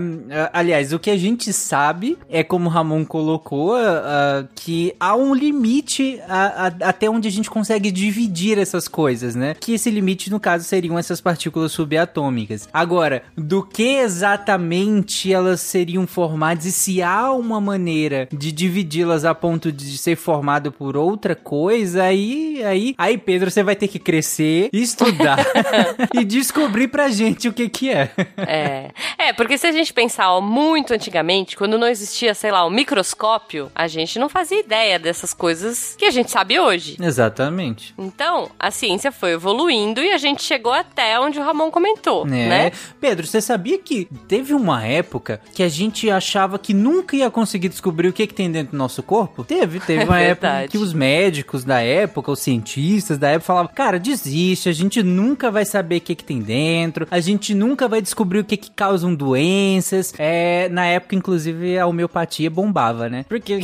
[0.53, 5.33] Aliás, o que a gente sabe é, como o Ramon colocou, uh, que há um
[5.33, 9.55] limite a, a, até onde a gente consegue dividir essas coisas, né?
[9.59, 12.67] Que esse limite, no caso, seriam essas partículas subatômicas.
[12.73, 19.33] Agora, do que exatamente elas seriam formadas e se há uma maneira de dividi-las a
[19.33, 23.99] ponto de ser formado por outra coisa, aí, aí, aí, Pedro, você vai ter que
[23.99, 25.37] crescer, estudar
[26.13, 28.11] e descobrir pra gente o que que é.
[28.51, 28.91] É.
[29.17, 32.67] É, porque se a gente pensar ó, muito antigamente, quando não existia, sei lá, o
[32.67, 36.97] um microscópio, a gente não fazia ideia dessas coisas que a gente sabe hoje.
[36.99, 37.93] Exatamente.
[37.97, 42.29] Então, a ciência foi evoluindo e a gente chegou até onde o Ramon comentou, é.
[42.29, 42.71] né?
[42.99, 47.69] Pedro, você sabia que teve uma época que a gente achava que nunca ia conseguir
[47.69, 49.45] descobrir o que, que tem dentro do nosso corpo?
[49.45, 53.71] Teve, teve uma é época que os médicos da época, os cientistas da época falavam,
[53.73, 57.87] cara, desiste, a gente nunca vai saber o que, que tem dentro, a gente nunca
[57.87, 60.13] vai descobrir o que, que causam doenças.
[60.17, 63.25] É, na época, inclusive, a homeopatia bombava, né?
[63.27, 63.59] Porque.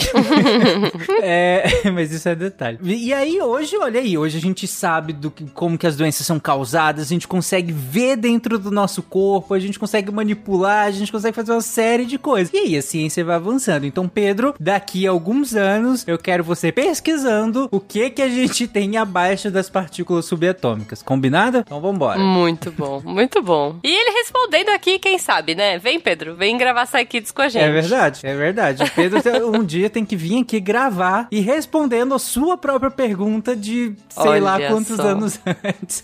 [1.22, 2.80] é, mas isso é detalhe.
[2.84, 6.26] E aí, hoje, olha aí, hoje a gente sabe do que, como que as doenças
[6.26, 10.92] são causadas, a gente consegue ver dentro do nosso corpo, a gente consegue manipular, a
[10.92, 12.54] gente consegue fazer uma série de coisas.
[12.54, 13.86] E aí a ciência vai avançando.
[13.86, 18.68] Então, Pedro, daqui a alguns anos, eu quero você pesquisando o que que a gente
[18.68, 21.02] tem abaixo das partículas subatômicas.
[21.02, 21.60] Combinado?
[21.60, 22.20] Então vambora.
[22.20, 23.80] Muito bom, muito bom.
[23.84, 25.77] E ele respondendo aqui, quem sabe, né?
[25.77, 27.63] Vem, Pedro, vem gravar Psykids com a gente.
[27.63, 28.84] É verdade, é verdade.
[28.84, 29.21] O Pedro
[29.58, 34.23] um dia tem que vir aqui gravar e respondendo a sua própria pergunta de sei
[34.27, 35.03] Olha lá quantos só.
[35.03, 36.03] anos antes.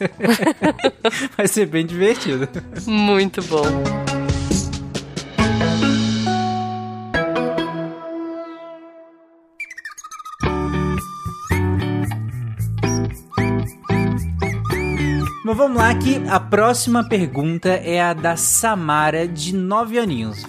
[1.38, 2.48] Vai ser bem divertido.
[2.86, 4.13] Muito bom.
[15.44, 20.46] Mas vamos lá que a próxima pergunta é a da Samara, de 9 aninhos.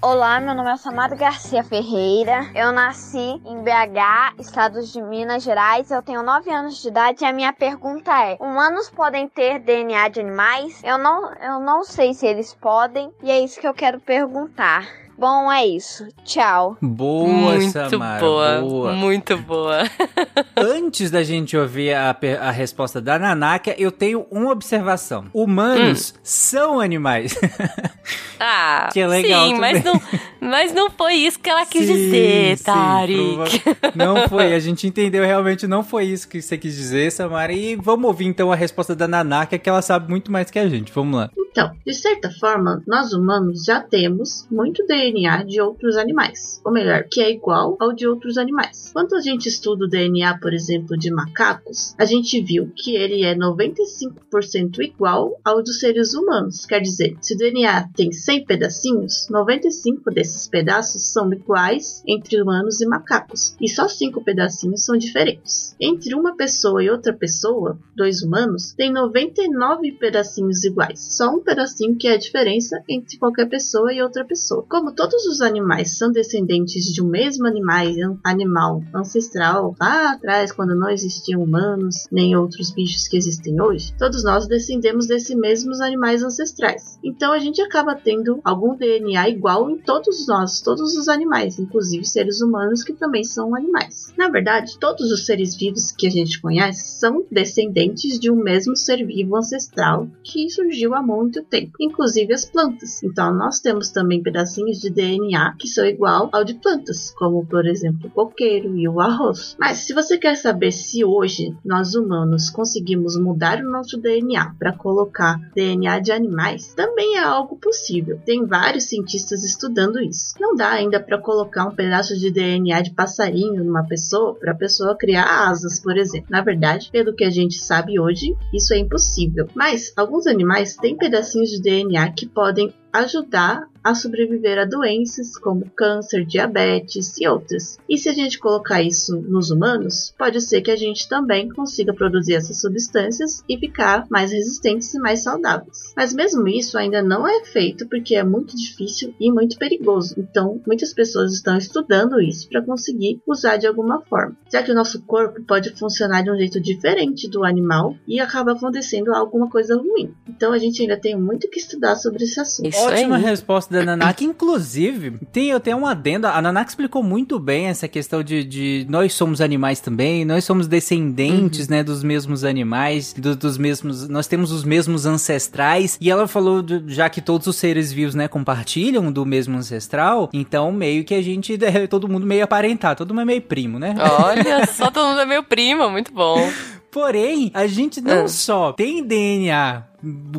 [0.00, 2.48] Olá, meu nome é Samara Garcia Ferreira.
[2.54, 5.90] Eu nasci em BH, estado de Minas Gerais.
[5.90, 10.08] Eu tenho 9 anos de idade e a minha pergunta é: humanos podem ter DNA
[10.08, 10.80] de animais?
[10.84, 14.86] Eu não, eu não sei se eles podem e é isso que eu quero perguntar.
[15.18, 16.06] Bom, é isso.
[16.24, 16.76] Tchau.
[16.80, 18.20] Boa, muito Samara.
[18.20, 18.92] boa, boa.
[18.92, 19.78] muito boa.
[20.56, 25.24] Antes da gente ouvir a, a resposta da Nanaka, eu tenho uma observação.
[25.34, 26.20] Humanos Hum.
[26.22, 27.34] são animais.
[28.40, 30.00] Ah, Que é legal sim, mas não,
[30.40, 33.60] mas não foi isso que ela quis Sim, dizer, Tarik.
[33.96, 37.52] Não foi, a gente entendeu realmente, não foi isso que você quis dizer, Samara.
[37.52, 40.68] E vamos ouvir então a resposta da Nanaka, que ela sabe muito mais que a
[40.68, 40.92] gente.
[40.92, 41.30] Vamos lá.
[41.50, 47.04] Então, de certa forma, nós humanos já temos muito DNA de outros animais, ou melhor,
[47.10, 48.90] que é igual ao de outros animais.
[48.92, 53.24] Quando a gente estuda o DNA, por exemplo, de macacos, a gente viu que ele
[53.24, 56.66] é 95% igual ao dos seres humanos.
[56.66, 62.80] Quer dizer, se o DNA tem 100 pedacinhos, 95 desses pedaços são iguais entre humanos
[62.80, 65.74] e macacos, e só 5 pedacinhos são diferentes.
[65.80, 71.96] Entre uma pessoa e outra pessoa, dois humanos, tem 99 pedacinhos iguais, só um pedacinho
[71.96, 74.64] que é a diferença entre qualquer pessoa e outra pessoa.
[74.68, 80.90] Como todos os animais são descendentes de um mesmo animal, ancestral lá atrás, quando não
[80.90, 86.98] existiam humanos nem outros bichos que existem hoje, todos nós descendemos desses mesmos animais ancestrais.
[87.04, 92.04] Então a gente acaba tendo algum DNA igual em todos nós, todos os animais, inclusive
[92.04, 94.12] seres humanos que também são animais.
[94.18, 98.74] Na verdade, todos os seres vivos que a gente conhece são descendentes de um mesmo
[98.74, 103.00] ser vivo ancestral que surgiu há muito tempo, inclusive as plantas.
[103.04, 107.66] Então nós temos também pedacinhos de DNA que são igual ao de plantas, como por
[107.66, 109.56] exemplo o coqueiro e o arroz.
[109.58, 114.72] Mas se você quer saber se hoje nós humanos conseguimos mudar o nosso DNA para
[114.72, 118.20] colocar DNA de animais, também é algo possível.
[118.24, 120.34] Tem vários cientistas estudando isso.
[120.40, 124.56] Não dá ainda para colocar um pedaço de DNA de passarinho numa pessoa para a
[124.56, 126.28] pessoa criar asas, por exemplo.
[126.30, 129.48] Na verdade, pelo que a gente sabe hoje, isso é impossível.
[129.54, 135.64] Mas alguns animais têm pedacinhos de DNA que podem ajudar a sobreviver a doenças como
[135.74, 137.78] câncer, diabetes e outras.
[137.88, 141.94] E se a gente colocar isso nos humanos, pode ser que a gente também consiga
[141.94, 145.94] produzir essas substâncias e ficar mais resistentes e mais saudáveis.
[145.96, 150.14] Mas mesmo isso ainda não é feito porque é muito difícil e muito perigoso.
[150.18, 154.74] Então, muitas pessoas estão estudando isso para conseguir usar de alguma forma, já que o
[154.74, 159.78] nosso corpo pode funcionar de um jeito diferente do animal e acaba acontecendo alguma coisa
[159.78, 160.12] ruim.
[160.28, 162.76] Então, a gente ainda tem muito que estudar sobre esse assunto.
[162.76, 164.24] Ótima resposta da Nanaka.
[164.24, 166.26] Inclusive, tem até um adendo.
[166.26, 170.66] A Nanaka explicou muito bem essa questão de, de nós somos animais também, nós somos
[170.66, 174.08] descendentes, né, dos mesmos animais, do- dos mesmos.
[174.08, 175.96] Nós temos os mesmos ancestrais.
[176.00, 180.28] E ela falou, do- já que todos os seres vivos, né, compartilham do mesmo ancestral,
[180.32, 181.58] então meio que a gente.
[181.64, 183.94] é todo mundo meio aparentado, todo mundo é meio primo, né?
[184.22, 186.50] Olha, só todo mundo é meu primo, muito bom.
[186.90, 189.84] Porém, a gente não só tem DNA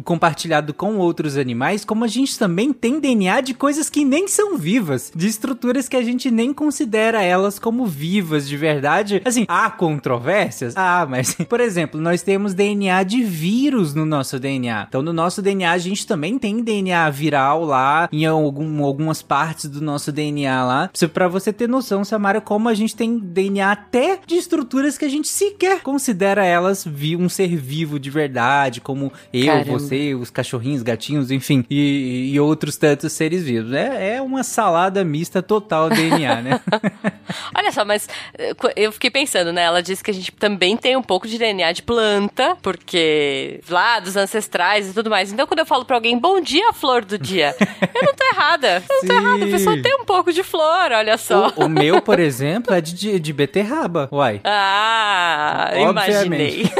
[0.03, 4.57] compartilhado com outros animais, como a gente também tem DNA de coisas que nem são
[4.57, 9.21] vivas, de estruturas que a gente nem considera elas como vivas de verdade.
[9.25, 10.73] Assim, há controvérsias?
[10.77, 14.85] Ah, mas, por exemplo, nós temos DNA de vírus no nosso DNA.
[14.87, 19.69] Então, no nosso DNA, a gente também tem DNA viral lá, em algum, algumas partes
[19.69, 20.89] do nosso DNA lá.
[21.13, 25.09] Pra você ter noção, Samara, como a gente tem DNA até de estruturas que a
[25.09, 26.87] gente sequer considera elas
[27.19, 29.71] um ser vivo de verdade, como eu, Caramba.
[29.71, 33.73] você, os cachorrinhos, gatinhos, enfim, e, e outros tantos seres vivos.
[33.73, 36.61] É, é uma salada mista total DNA, né?
[37.55, 38.07] Olha só, mas
[38.37, 39.63] eh, eu fiquei pensando, né?
[39.63, 43.99] Ela disse que a gente também tem um pouco de DNA de planta, porque lá
[43.99, 45.31] dos ancestrais e tudo mais.
[45.31, 47.55] Então, quando eu falo pra alguém, bom dia, flor do dia,
[47.93, 48.83] eu não tô errada.
[48.89, 49.45] Eu não tô errada.
[49.45, 51.53] A pessoa tem um pouco de flor, olha só.
[51.55, 54.41] o, o meu, por exemplo, é de, de, beterraba, uai.
[54.43, 56.63] Ah, imaginei.
[56.63, 56.73] Obviamente.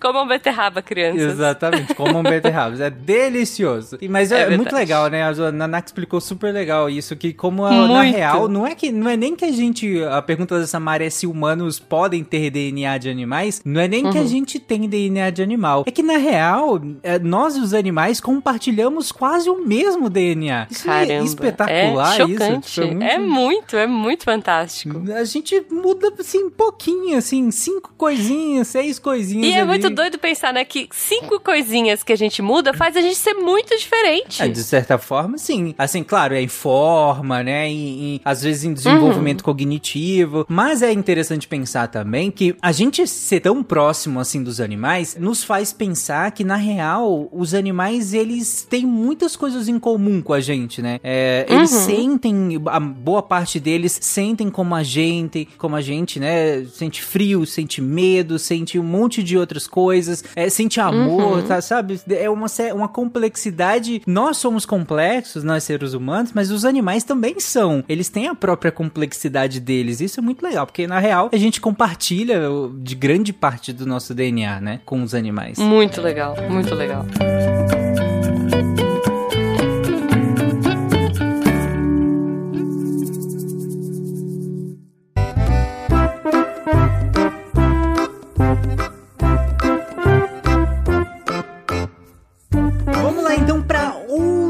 [0.00, 1.32] Como um beterraba, crianças.
[1.32, 2.76] Exatamente, como um beterraba.
[2.86, 3.98] É delicioso.
[4.00, 5.22] E- Mas É é, muito legal, né?
[5.24, 9.10] A Nanak explicou super legal isso, que como a- na real, não é que não
[9.10, 10.02] é nem que a gente.
[10.04, 13.60] A pergunta da Samara é se humanos podem ter DNA de animais.
[13.64, 14.26] Não é nem que a Uhum.
[14.26, 15.84] gente tem DNA de animal.
[15.86, 20.66] É que na real, é, nós e os animais compartilhamos quase o mesmo DNA.
[20.70, 22.32] Isso é Caramba, espetacular, é isso.
[22.32, 22.72] chocante.
[22.72, 25.02] Tipo, muito- É muito, é muito fantástico.
[25.14, 29.46] A gente muda assim, pouquinho, assim, cinco coisinhas, seis coisinhas.
[29.46, 29.66] E é ali.
[29.68, 33.16] muito doido pensar, né, que que cinco coisinhas que a gente muda faz a gente
[33.16, 34.42] ser muito diferente.
[34.42, 35.74] É, de certa forma, sim.
[35.78, 37.68] Assim, claro, é em forma, né?
[37.68, 40.44] Em, em- às vezes em desenvolvimento cognitivo.
[40.48, 45.42] Mas é interessante pensar também que a gente ser tão próximo assim dos animais nos
[45.44, 50.40] faz pensar que, na real, os animais eles têm muitas coisas em comum com a
[50.40, 51.00] gente, né?
[51.02, 51.80] É, eles Uhum.
[51.86, 56.64] sentem, a boa parte deles sentem como a gente, como a gente, né?
[56.66, 61.42] Sente frio, sente medo, sente um monte de outras coisas, é, sente amor, Uhum.
[61.42, 62.00] tá, sabe?
[62.10, 64.02] É uma, uma complexidade.
[64.06, 67.82] Nós somos complexos, nós seres humanos, mas os animais também são.
[67.88, 70.00] Eles têm a própria complexidade deles.
[70.00, 72.40] Isso é muito legal, porque na real a gente compartilha
[72.80, 74.80] de grande parte do nosso DNA, né?
[74.84, 75.58] Com os animais.
[75.58, 77.04] Muito legal, muito legal.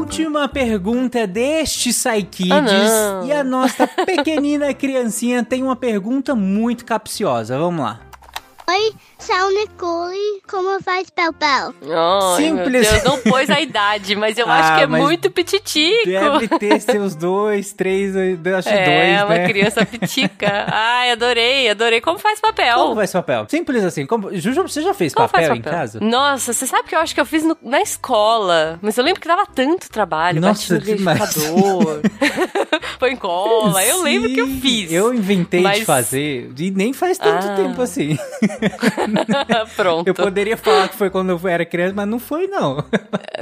[0.07, 2.49] Última pergunta deste Psykids.
[2.51, 7.57] Ah, e a nossa pequenina criancinha tem uma pergunta muito capciosa.
[7.57, 8.06] Vamos lá.
[8.69, 10.41] Oi, sou Nicole.
[10.45, 11.73] Como faz pel-pel?
[11.89, 12.69] Ai, Simples.
[12.69, 16.05] meu Deus, não pôs a idade, mas eu Ah, acho que é muito pititico.
[16.05, 19.47] Deve ter seus dois, três, acho é, dois, uma né?
[19.47, 20.65] criança pitica.
[20.69, 22.01] Ai, adorei, adorei.
[22.01, 22.75] Como faz papel?
[22.75, 23.45] Como faz papel?
[23.47, 24.05] Simples assim.
[24.05, 24.35] Como...
[24.35, 25.99] Juju, você já fez papel, faz em casa?
[26.01, 29.21] Nossa, você sabe que eu acho que eu fiz no- na escola, mas eu lembro
[29.21, 30.41] que dava tanto trabalho.
[30.41, 31.19] Nossa, no demais.
[31.35, 32.01] liquidificador,
[32.99, 33.81] Põe cola.
[33.85, 34.91] Eu lembro que eu Sim, fiz.
[34.91, 37.55] Eu inventei de Mas- fazer e nem faz tanto Ah.
[37.55, 38.17] tempo assim.
[39.75, 40.07] Pronto.
[40.07, 42.83] Eu poderia falar que foi quando eu era criança, mas não foi não.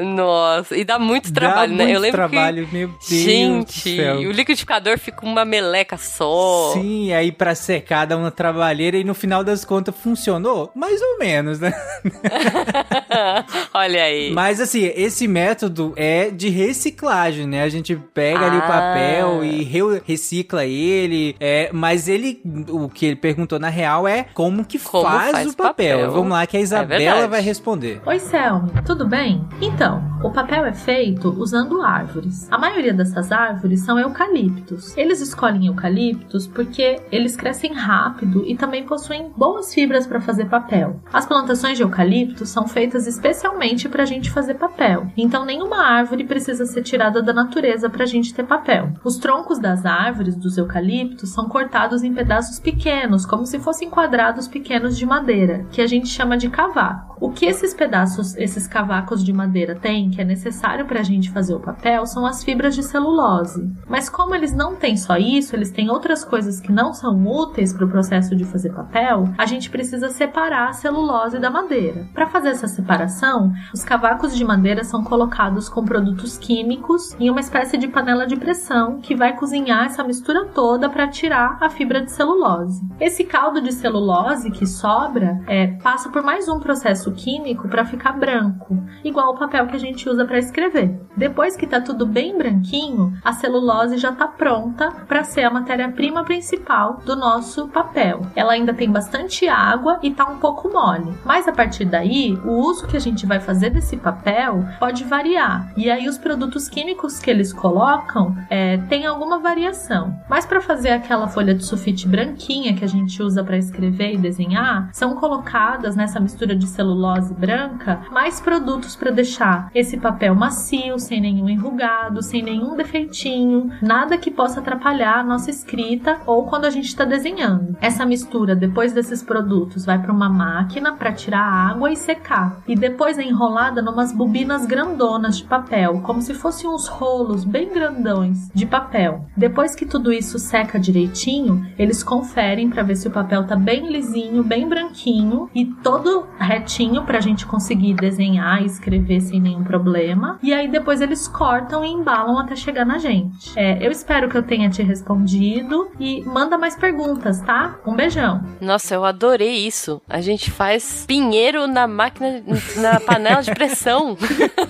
[0.02, 1.84] Nossa, e dá muito trabalho, Dá né?
[1.86, 2.74] muito eu lembro trabalho, que...
[2.74, 6.72] meu Deus Gente, o liquidificador fica uma meleca só.
[6.74, 10.72] Sim, aí pra secar dá uma trabalheira e no final das contas funcionou?
[10.76, 11.74] Mais ou menos, né?
[13.74, 14.32] Olha aí.
[14.32, 17.64] Mas assim, esse método é de reciclagem, né?
[17.64, 18.68] A gente pega ali o Ah.
[18.68, 21.36] papel e re- recicla ele.
[21.40, 25.48] É, mas ele, o que ele perguntou na real é como que Como faz, faz
[25.48, 25.98] o papel.
[26.00, 26.12] papel.
[26.12, 27.28] Vamos lá que a Isabela verdade.
[27.28, 28.02] vai responder.
[28.06, 29.48] Oi, Selmi, tudo bem?
[29.62, 32.48] Então, o papel é feito usando árvores.
[32.52, 34.98] A maioria dessas árvores são eucaliptos.
[34.98, 41.00] Eles escolhem eucaliptos porque eles crescem rápido e também possuem boas fibras para fazer papel.
[41.14, 45.08] As plantações de eucalipto são feitas especialmente para a gente fazer papel.
[45.16, 48.90] Então, nenhuma árvore precisa ser tirada da natureza para a gente ter papel.
[49.04, 54.48] Os troncos das árvores, dos eucaliptos, são cortados em pedaços pequenos, como se fossem quadrados
[54.48, 57.16] pequenos de madeira, que a gente chama de cavaco.
[57.20, 61.32] O que esses pedaços, esses cavacos de madeira têm, que é necessário para a gente
[61.32, 63.74] fazer o papel, são as fibras de celulose.
[63.88, 67.74] Mas como eles não têm só isso, eles têm outras coisas que não são úteis
[67.74, 72.06] para o processo de fazer papel, a gente precisa separar a celulose da madeira.
[72.14, 77.40] Para fazer essa separação, os cavacos de madeira são colocados com produtos químicos em uma
[77.40, 82.02] espécie de panela de pressão que vai cozinhar essa mistura toda para tirar a fibra
[82.02, 82.86] de celulose.
[83.00, 88.12] Esse caldo de celulose que sobra é, passa por mais um processo químico para ficar
[88.12, 90.96] branco, igual o papel que a gente usa para escrever.
[91.18, 96.24] Depois que tá tudo bem branquinho, a celulose já tá pronta para ser a matéria-prima
[96.24, 98.22] principal do nosso papel.
[98.36, 101.18] Ela ainda tem bastante água e tá um pouco mole.
[101.26, 105.74] Mas a partir daí, o uso que a gente vai fazer desse papel pode variar.
[105.76, 110.14] E aí os produtos químicos que eles colocam é, tem alguma variação.
[110.30, 114.18] Mas para fazer aquela folha de sulfite branquinha que a gente usa para escrever e
[114.18, 121.00] desenhar, são colocadas nessa mistura de celulose branca mais produtos para deixar esse papel macio,
[121.00, 126.66] sem nenhum enrugado, sem nenhum defeitinho, nada que possa atrapalhar a nossa escrita ou quando
[126.66, 127.78] a gente está desenhando.
[127.82, 132.62] Essa mistura depois desses produtos vai para uma máquina para tirar a água e secar,
[132.68, 137.74] e depois é enrolada numas bobinas grandonas de papel, como se fossem uns rolos bem
[137.74, 139.26] grandões de papel.
[139.36, 143.92] Depois que tudo isso seca direitinho, eles conferem para ver se o papel tá bem
[143.92, 149.64] lisinho, bem branquinho e todo retinho para a gente conseguir desenhar e escrever sem nenhum
[149.64, 150.38] problema.
[150.44, 153.58] E aí depois eles cortam e embalam até chegar na gente.
[153.58, 157.80] É, eu espero que eu tenha te respondido e manda mais perguntas, tá?
[157.86, 158.44] Um beijão.
[158.62, 160.00] Nossa, eu adorei isso.
[160.08, 162.44] A gente faz pinheiro na máquina,
[162.78, 164.16] na panela de pressão.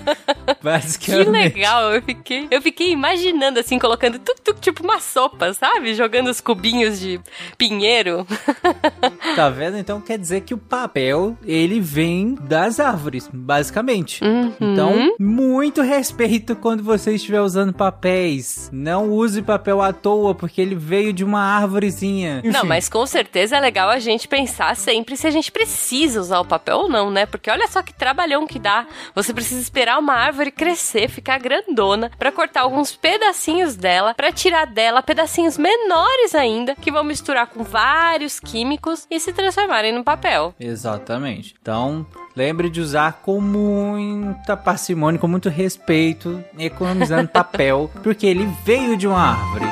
[0.62, 1.24] Basicamente.
[1.24, 5.94] Que legal, eu fiquei, eu fiquei imaginando assim, colocando tudo, tudo tipo uma sopa, sabe?
[5.94, 7.20] Jogando os cubinhos de
[7.58, 8.26] pinheiro.
[9.34, 9.75] Tá vendo?
[9.78, 14.22] Então quer dizer que o papel, ele vem das árvores, basicamente.
[14.24, 14.52] Uhum.
[14.60, 18.70] Então, muito respeito quando você estiver usando papéis.
[18.72, 22.42] Não use papel à toa, porque ele veio de uma árvorezinha.
[22.44, 22.68] Não, Enfim.
[22.68, 26.44] mas com certeza é legal a gente pensar sempre se a gente precisa usar o
[26.44, 27.26] papel ou não, né?
[27.26, 28.86] Porque olha só que trabalhão que dá.
[29.14, 34.66] Você precisa esperar uma árvore crescer, ficar grandona, pra cortar alguns pedacinhos dela, pra tirar
[34.66, 39.32] dela pedacinhos menores ainda, que vão misturar com vários químicos e se
[39.66, 40.54] transformarem no papel.
[40.58, 41.54] Exatamente.
[41.60, 48.96] Então, lembre de usar com muita parcimônia, com muito respeito, economizando papel, porque ele veio
[48.96, 49.66] de uma árvore.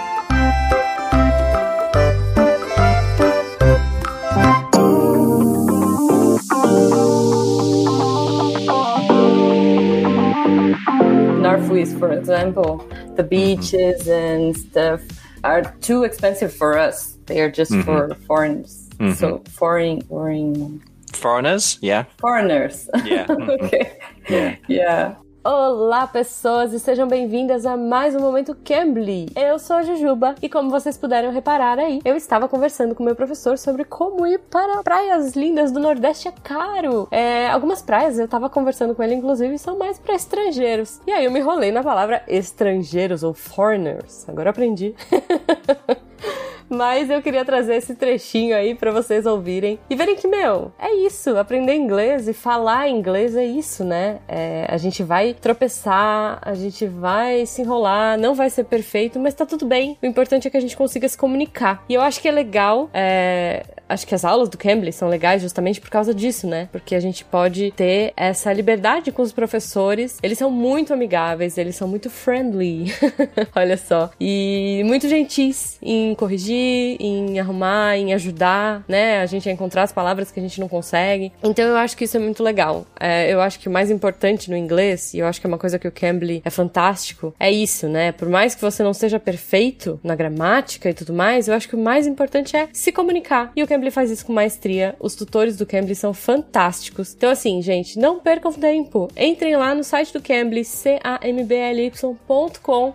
[11.41, 12.79] Northwest, for example,
[13.17, 15.01] the beaches and stuff
[15.43, 17.19] are too expensive for us.
[17.27, 17.85] They are just Mhm.
[17.85, 18.84] for foreigners.
[18.99, 19.15] Mhm.
[19.15, 20.81] So foreign, foreign
[21.15, 21.79] Foreigners?
[21.83, 22.09] Yeah.
[22.19, 22.89] foreigners.
[23.05, 23.27] Yeah.
[23.65, 23.93] Okay.
[24.29, 24.59] Yeah.
[24.69, 25.17] Yeah.
[25.45, 29.29] Olá, pessoas, e sejam bem-vindas a mais um Momento Cambly.
[29.37, 33.15] Eu sou a Jujuba e, como vocês puderam reparar aí, eu estava conversando com meu
[33.15, 37.07] professor sobre como ir para praias lindas do Nordeste é caro.
[37.11, 40.99] É, algumas praias eu estava conversando com ele, inclusive, são mais para estrangeiros.
[41.07, 44.27] E aí eu me enrolei na palavra estrangeiros ou foreigners.
[44.29, 44.95] Agora eu aprendi.
[46.69, 50.93] Mas eu queria trazer esse trechinho aí pra vocês ouvirem e verem que, meu, é
[51.07, 51.37] isso.
[51.37, 54.19] Aprender inglês e falar inglês é isso, né?
[54.27, 59.35] É, a gente vai tropeçar, a gente vai se enrolar, não vai ser perfeito, mas
[59.35, 59.99] tá tudo bem.
[60.03, 61.85] O importante é que a gente consiga se comunicar.
[61.89, 65.43] E eu acho que é legal, é, acho que as aulas do Cambly são legais
[65.43, 66.69] justamente por causa disso, né?
[66.73, 70.19] Porque a gente pode ter essa liberdade com os professores.
[70.23, 72.93] Eles são muito amigáveis, eles são muito friendly.
[73.55, 74.11] Olha só.
[74.21, 79.21] E muito gentis em corrigir, em arrumar, em ajudar, né?
[79.21, 81.33] A gente a encontrar as palavras que a gente não consegue.
[81.43, 82.87] Então eu acho que isso é muito legal.
[82.99, 85.59] É, eu acho que o mais importante no inglês, e eu acho que é uma
[85.59, 88.13] coisa que o Cambly é fantástico, é isso, né?
[88.13, 91.77] Por mais que você não seja perfeito na gramática e tudo mais, eu acho que
[91.77, 93.53] o mais importante é se comunicar.
[93.57, 94.95] E o Cambly faz isso com maestria.
[95.01, 97.13] Os tutores do Cambly são fantásticos.
[97.13, 99.09] Então, assim, gente, não percam tempo.
[99.17, 101.25] Entrem lá no site do Cambly, c-a-m-b-l-y.com.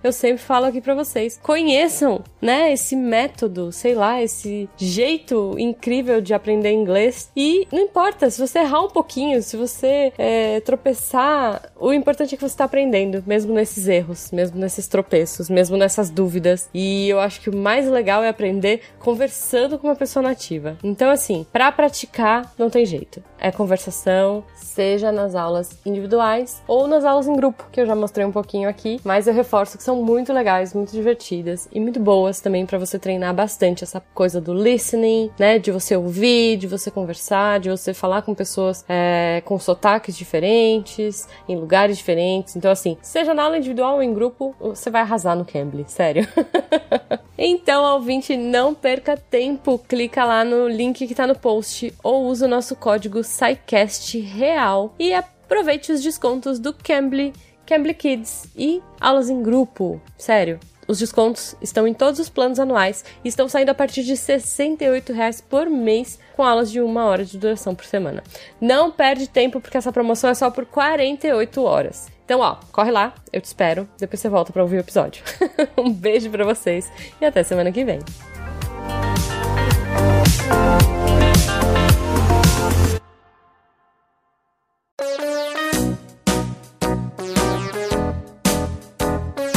[0.01, 1.37] Eu sempre falo aqui pra vocês.
[1.43, 7.29] Conheçam, né, esse método, sei lá, esse jeito incrível de aprender inglês.
[7.35, 12.37] E não importa, se você errar um pouquinho, se você é, tropeçar, o importante é
[12.37, 16.69] que você tá aprendendo, mesmo nesses erros, mesmo nesses tropeços, mesmo nessas dúvidas.
[16.73, 20.68] E eu acho que o mais legal é aprender conversando com uma pessoa nativa.
[20.83, 23.23] Então, assim, pra praticar, não tem jeito.
[23.39, 28.25] É conversação, seja nas aulas individuais ou nas aulas em grupo, que eu já mostrei
[28.25, 32.39] um pouquinho aqui, mas eu reforço que são muito legais, muito divertidas e muito boas
[32.39, 35.59] também para você treinar bastante essa coisa do listening, né?
[35.59, 41.27] De você ouvir, de você conversar, de você falar com pessoas é, com sotaques diferentes,
[41.47, 42.55] em lugares diferentes.
[42.55, 46.27] Então, assim, seja na aula individual ou em grupo, você vai arrasar no Cambly, sério.
[47.41, 49.79] Então, ouvinte, não perca tempo.
[49.87, 54.95] Clica lá no link que tá no post ou usa o nosso código SciCast Real
[54.97, 57.31] e aproveite os descontos do Cambly,
[57.65, 60.01] Cambly Kids e aulas em grupo.
[60.17, 60.59] Sério.
[60.87, 64.17] Os descontos estão em todos os planos anuais e estão saindo a partir de R$
[64.17, 68.23] 68,00 por mês, com aulas de uma hora de duração por semana.
[68.59, 72.07] Não perde tempo, porque essa promoção é só por 48 horas.
[72.25, 73.87] Então, ó, corre lá, eu te espero.
[73.99, 75.23] Depois você volta para ouvir o episódio.
[75.77, 77.99] um beijo para vocês e até semana que vem.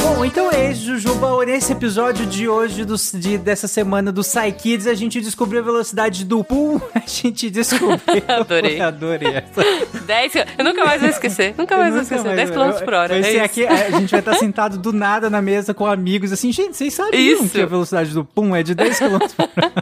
[0.01, 1.23] Bom, então é isso, Jujuba.
[1.45, 5.65] Nesse episódio de hoje, do, de- dessa semana do Psy Kids, a gente descobriu a
[5.65, 6.81] velocidade do Pum.
[6.95, 7.99] A gente descobriu.
[8.29, 8.81] Adorei.
[8.81, 10.01] Adorei essa.
[10.07, 11.55] 10 Eu nunca mais vou esquecer.
[11.59, 12.25] Nunca mais vou esquecer.
[12.25, 13.21] mais, 10 km por hora.
[13.21, 16.53] Vai é aqui, a gente vai estar sentado do nada na mesa com amigos, assim,
[16.53, 17.49] gente, vocês sabiam Isso.
[17.51, 19.73] que a velocidade do Pum é de 10 km por hora?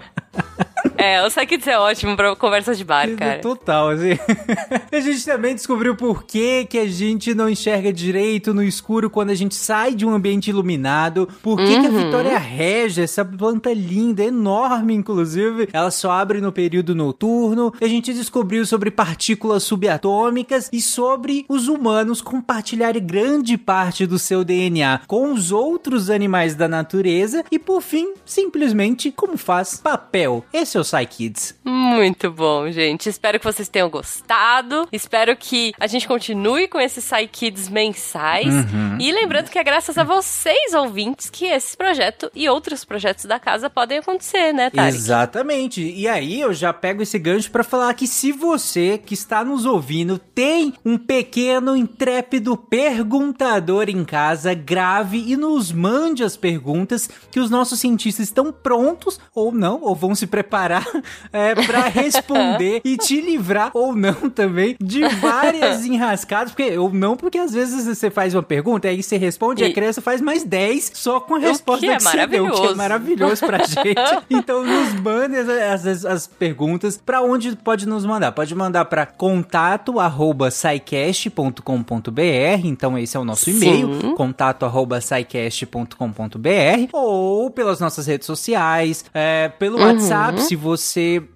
[1.00, 3.38] É, o Psykids é ótimo pra conversa de bar, cara.
[3.40, 4.18] Total, assim.
[4.92, 9.30] a gente também descobriu por que, que a gente não enxerga direito no escuro quando
[9.30, 11.28] a gente sai de um ambiente iluminado.
[11.42, 12.04] Por que, que a Uhum.
[12.04, 17.72] Vitória Regia, essa planta linda, enorme, inclusive, ela só abre no período noturno.
[17.80, 24.44] A gente descobriu sobre partículas subatômicas e sobre os humanos compartilharem grande parte do seu
[24.44, 27.44] DNA com os outros animais da natureza.
[27.50, 30.44] E por fim, simplesmente como faz papel.
[30.52, 31.54] Esse é o PsyKids.
[31.64, 33.08] Muito bom, gente.
[33.08, 34.88] Espero que vocês tenham gostado.
[34.92, 38.46] Espero que a gente continue com esses Psykids mensais.
[38.46, 38.96] Uhum.
[38.98, 43.38] E lembrando que é graças a vocês, ouvintes, que esse projeto e outros projetos da
[43.38, 44.96] casa podem acontecer, né, Tarek?
[44.96, 45.80] Exatamente.
[45.82, 49.66] E aí eu já pego esse gancho pra falar que se você que está nos
[49.66, 57.40] ouvindo tem um pequeno intrépido perguntador em casa, grave e nos mande as perguntas que
[57.40, 60.79] os nossos cientistas estão prontos ou não, ou vão se preparar
[61.32, 67.16] é, para responder e te livrar ou não também de várias enrascadas, porque ou não,
[67.16, 70.44] porque às vezes você faz uma pergunta aí você responde e a criança faz mais
[70.44, 73.46] 10 só com a resposta que é que você deu, que é maravilhoso.
[73.46, 73.94] pra gente.
[74.28, 78.32] Então nos mande as, as, as perguntas pra onde pode nos mandar.
[78.32, 80.50] Pode mandar pra contato arroba
[82.64, 85.00] então esse é o nosso e-mail, contato arroba
[86.92, 89.86] ou pelas nossas redes sociais, é, pelo Uhum.
[89.86, 90.69] WhatsApp, se você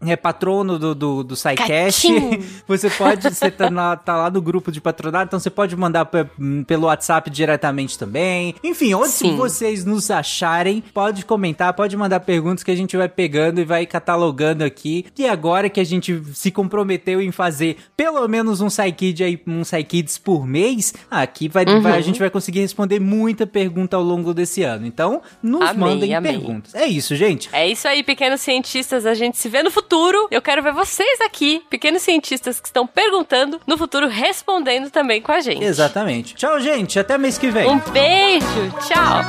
[0.06, 2.08] é patrono do, do, do SciCast,
[2.66, 6.04] você pode, você tá, na- tá lá no grupo de patronato, então você pode mandar
[6.06, 6.26] pe-
[6.66, 8.54] pelo WhatsApp diretamente também.
[8.62, 9.36] Enfim, onde Sim.
[9.36, 13.86] vocês nos acharem, pode comentar, pode mandar perguntas que a gente vai pegando e vai
[13.86, 15.06] catalogando aqui.
[15.18, 19.64] E agora que a gente se comprometeu em fazer pelo menos um SciKid aí, um
[19.64, 21.80] SciKids por mês, aqui vai, Uhum.
[21.80, 24.86] vai- a gente vai conseguir responder muita pergunta ao longo desse ano.
[24.86, 26.74] Então, nos mandem perguntas.
[26.74, 27.48] É isso, gente.
[27.52, 29.06] É isso aí, pequenos cientistas.
[29.06, 30.28] A gente se vê no futuro.
[30.30, 35.32] Eu quero ver vocês aqui, pequenos cientistas que estão perguntando, no futuro respondendo também com
[35.32, 35.64] a gente.
[35.64, 36.34] Exatamente.
[36.34, 36.98] Tchau, gente.
[36.98, 37.68] Até mês que vem.
[37.68, 38.72] Um beijo.
[38.86, 39.22] Tchau.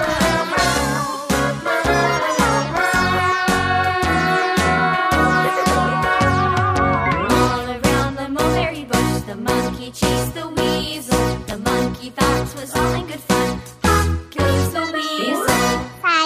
[12.56, 13.60] 'twas all in good fun.
[13.82, 15.45] Pop goes the weasel.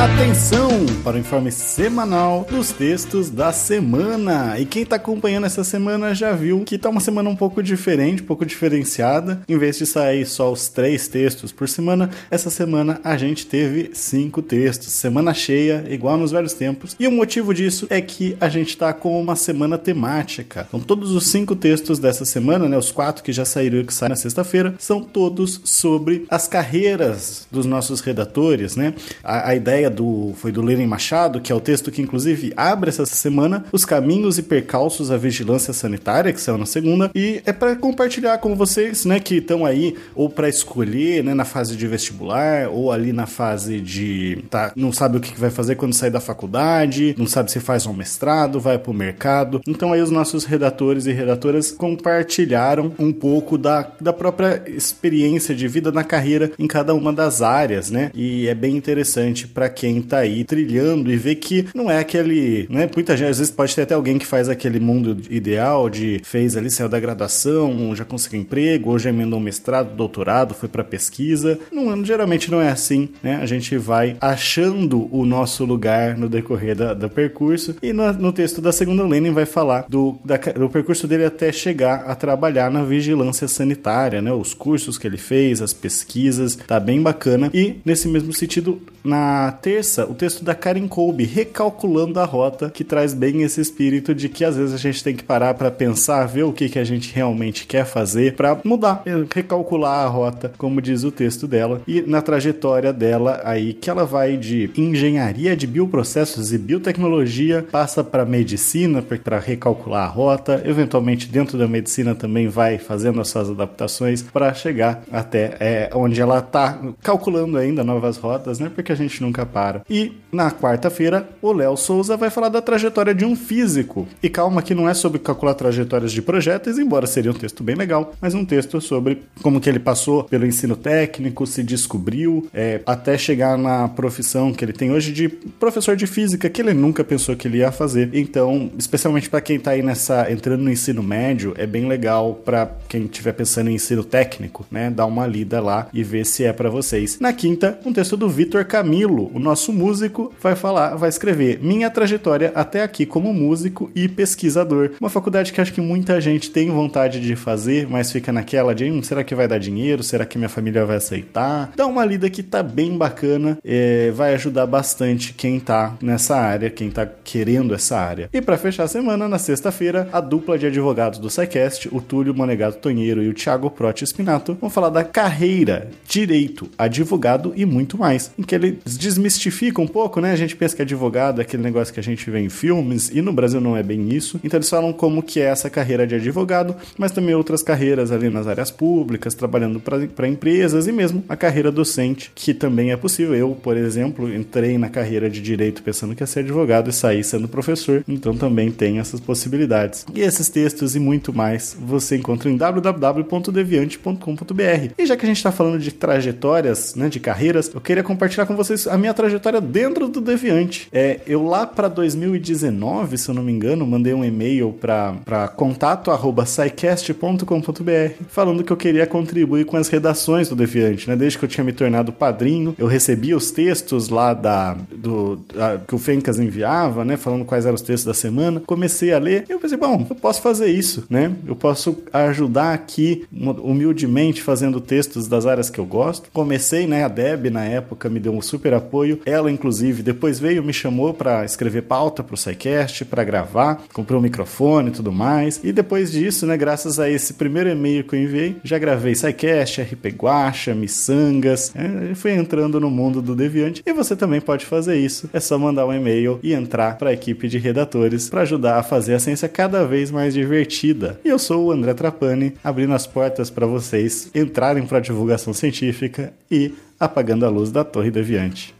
[0.00, 0.70] Atenção
[1.04, 4.58] para o informe semanal dos textos da semana.
[4.58, 8.22] E quem tá acompanhando essa semana já viu que tá uma semana um pouco diferente,
[8.22, 9.42] um pouco diferenciada.
[9.46, 13.90] Em vez de sair só os três textos por semana, essa semana a gente teve
[13.92, 14.90] cinco textos.
[14.94, 16.96] Semana cheia, igual nos velhos tempos.
[16.98, 20.64] E o motivo disso é que a gente tá com uma semana temática.
[20.66, 23.92] Então todos os cinco textos dessa semana, né, os quatro que já saíram e que
[23.92, 28.94] saem na sexta-feira, são todos sobre as carreiras dos nossos redatores, né?
[29.22, 32.88] A, a ideia do foi do Lenin Machado, que é o texto que inclusive abre
[32.88, 37.52] essa semana, os caminhos e percalços à vigilância sanitária, que saiu na segunda, e é
[37.52, 41.86] para compartilhar com vocês, né, que estão aí ou para escolher, né, na fase de
[41.86, 46.10] vestibular ou ali na fase de tá, não sabe o que vai fazer quando sair
[46.10, 49.60] da faculdade, não sabe se faz um mestrado, vai pro mercado.
[49.66, 55.66] Então aí os nossos redatores e redatoras compartilharam um pouco da, da própria experiência de
[55.68, 58.10] vida na carreira em cada uma das áreas, né?
[58.14, 62.66] E é bem interessante para quem tá aí trilhando e vê que não é aquele,
[62.68, 62.86] né?
[62.94, 66.54] Muita gente às vezes pode ter até alguém que faz aquele mundo ideal de fez
[66.54, 71.58] ali saiu da graduação, já conseguiu emprego, já emendou um mestrado, doutorado, foi para pesquisa.
[71.72, 73.36] Não, geralmente não é assim, né?
[73.40, 78.32] A gente vai achando o nosso lugar no decorrer da, do percurso e no, no
[78.34, 82.70] texto da segunda Lenin vai falar do, da, do percurso dele até chegar a trabalhar
[82.70, 84.30] na vigilância sanitária, né?
[84.30, 87.50] Os cursos que ele fez, as pesquisas, tá bem bacana.
[87.54, 92.82] E nesse mesmo sentido, na terça, o texto da Karen Kolbe, recalculando a rota, que
[92.82, 96.26] traz bem esse espírito de que às vezes a gente tem que parar para pensar,
[96.26, 100.82] ver o que, que a gente realmente quer fazer para mudar, recalcular a rota, como
[100.82, 105.68] diz o texto dela, e na trajetória dela aí que ela vai de engenharia de
[105.68, 112.48] bioprocessos e biotecnologia, passa para medicina para recalcular a rota, eventualmente dentro da medicina também
[112.48, 118.16] vai fazendo as suas adaptações para chegar até é, onde ela tá calculando ainda novas
[118.16, 118.68] rotas, né?
[118.74, 119.59] Porque a gente nunca para.
[119.88, 124.06] E na quarta-feira, o Léo Souza vai falar da trajetória de um físico.
[124.22, 127.74] E calma que não é sobre calcular trajetórias de projetos, embora seria um texto bem
[127.74, 132.80] legal, mas um texto sobre como que ele passou pelo ensino técnico, se descobriu, é,
[132.86, 137.02] até chegar na profissão que ele tem hoje de professor de física, que ele nunca
[137.02, 138.10] pensou que ele ia fazer.
[138.12, 142.70] Então, especialmente para quem tá aí nessa entrando no ensino médio, é bem legal para
[142.88, 146.52] quem estiver pensando em ensino técnico, né, dar uma lida lá e ver se é
[146.52, 147.18] para vocês.
[147.20, 151.90] Na quinta, um texto do Vitor Camilo, o nosso músico, vai falar, vai escrever minha
[151.90, 154.92] trajetória até aqui como músico e pesquisador.
[155.00, 158.88] Uma faculdade que acho que muita gente tem vontade de fazer, mas fica naquela de,
[158.88, 160.04] hum, será que vai dar dinheiro?
[160.04, 161.72] Será que minha família vai aceitar?
[161.74, 166.70] Dá uma lida que tá bem bacana, é, vai ajudar bastante quem tá nessa área,
[166.70, 168.30] quem tá querendo essa área.
[168.32, 172.32] E para fechar a semana, na sexta-feira, a dupla de advogados do SciCast, o Túlio
[172.32, 177.98] Monegato Tonheiro e o Thiago Prote Spinato, vão falar da carreira, direito, advogado e muito
[177.98, 179.29] mais, em que eles desmistificam
[179.78, 180.32] um pouco, né?
[180.32, 183.20] A gente pensa que advogado é aquele negócio que a gente vê em filmes, e
[183.22, 184.40] no Brasil não é bem isso.
[184.42, 188.30] Então eles falam como que é essa carreira de advogado, mas também outras carreiras ali
[188.30, 193.34] nas áreas públicas, trabalhando para empresas e mesmo a carreira docente, que também é possível.
[193.34, 197.22] Eu, por exemplo, entrei na carreira de direito pensando que ia ser advogado e saí
[197.22, 200.06] sendo professor, então também tem essas possibilidades.
[200.14, 204.94] E esses textos e muito mais você encontra em www.deviante.com.br.
[204.98, 208.46] E já que a gente está falando de trajetórias, né, de carreiras, eu queria compartilhar
[208.46, 210.88] com vocês a minha trajetória dentro do Deviante.
[210.90, 218.24] É, eu lá para 2019, se eu não me engano, mandei um e-mail para contato@saicast.com.br
[218.28, 221.16] falando que eu queria contribuir com as redações do Deviante, né?
[221.16, 225.40] Desde que eu tinha me tornado padrinho, eu recebia os textos lá da do
[225.86, 228.62] que o Fencas enviava, né, falando quais eram os textos da semana.
[228.64, 231.32] Comecei a ler, e eu pensei, bom, eu posso fazer isso, né?
[231.46, 236.30] Eu posso ajudar aqui humildemente fazendo textos das áreas que eu gosto.
[236.32, 239.09] Comecei, né, a Deb na época me deu um super apoio.
[239.24, 244.22] Ela inclusive depois veio me chamou para escrever pauta pro SciCast, para gravar, comprou um
[244.22, 245.60] microfone e tudo mais.
[245.64, 249.82] E depois disso, né, graças a esse primeiro e-mail que eu enviei, já gravei SciCast,
[249.82, 253.82] RP Guacha, Missangas, é, fui entrando no mundo do Deviante.
[253.84, 255.28] E você também pode fazer isso.
[255.32, 258.82] É só mandar um e-mail e entrar para a equipe de redatores para ajudar a
[258.82, 261.18] fazer a ciência cada vez mais divertida.
[261.24, 265.52] E eu sou o André Trapani, abrindo as portas para vocês entrarem para a divulgação
[265.52, 268.79] científica e apagando a luz da Torre Deviante.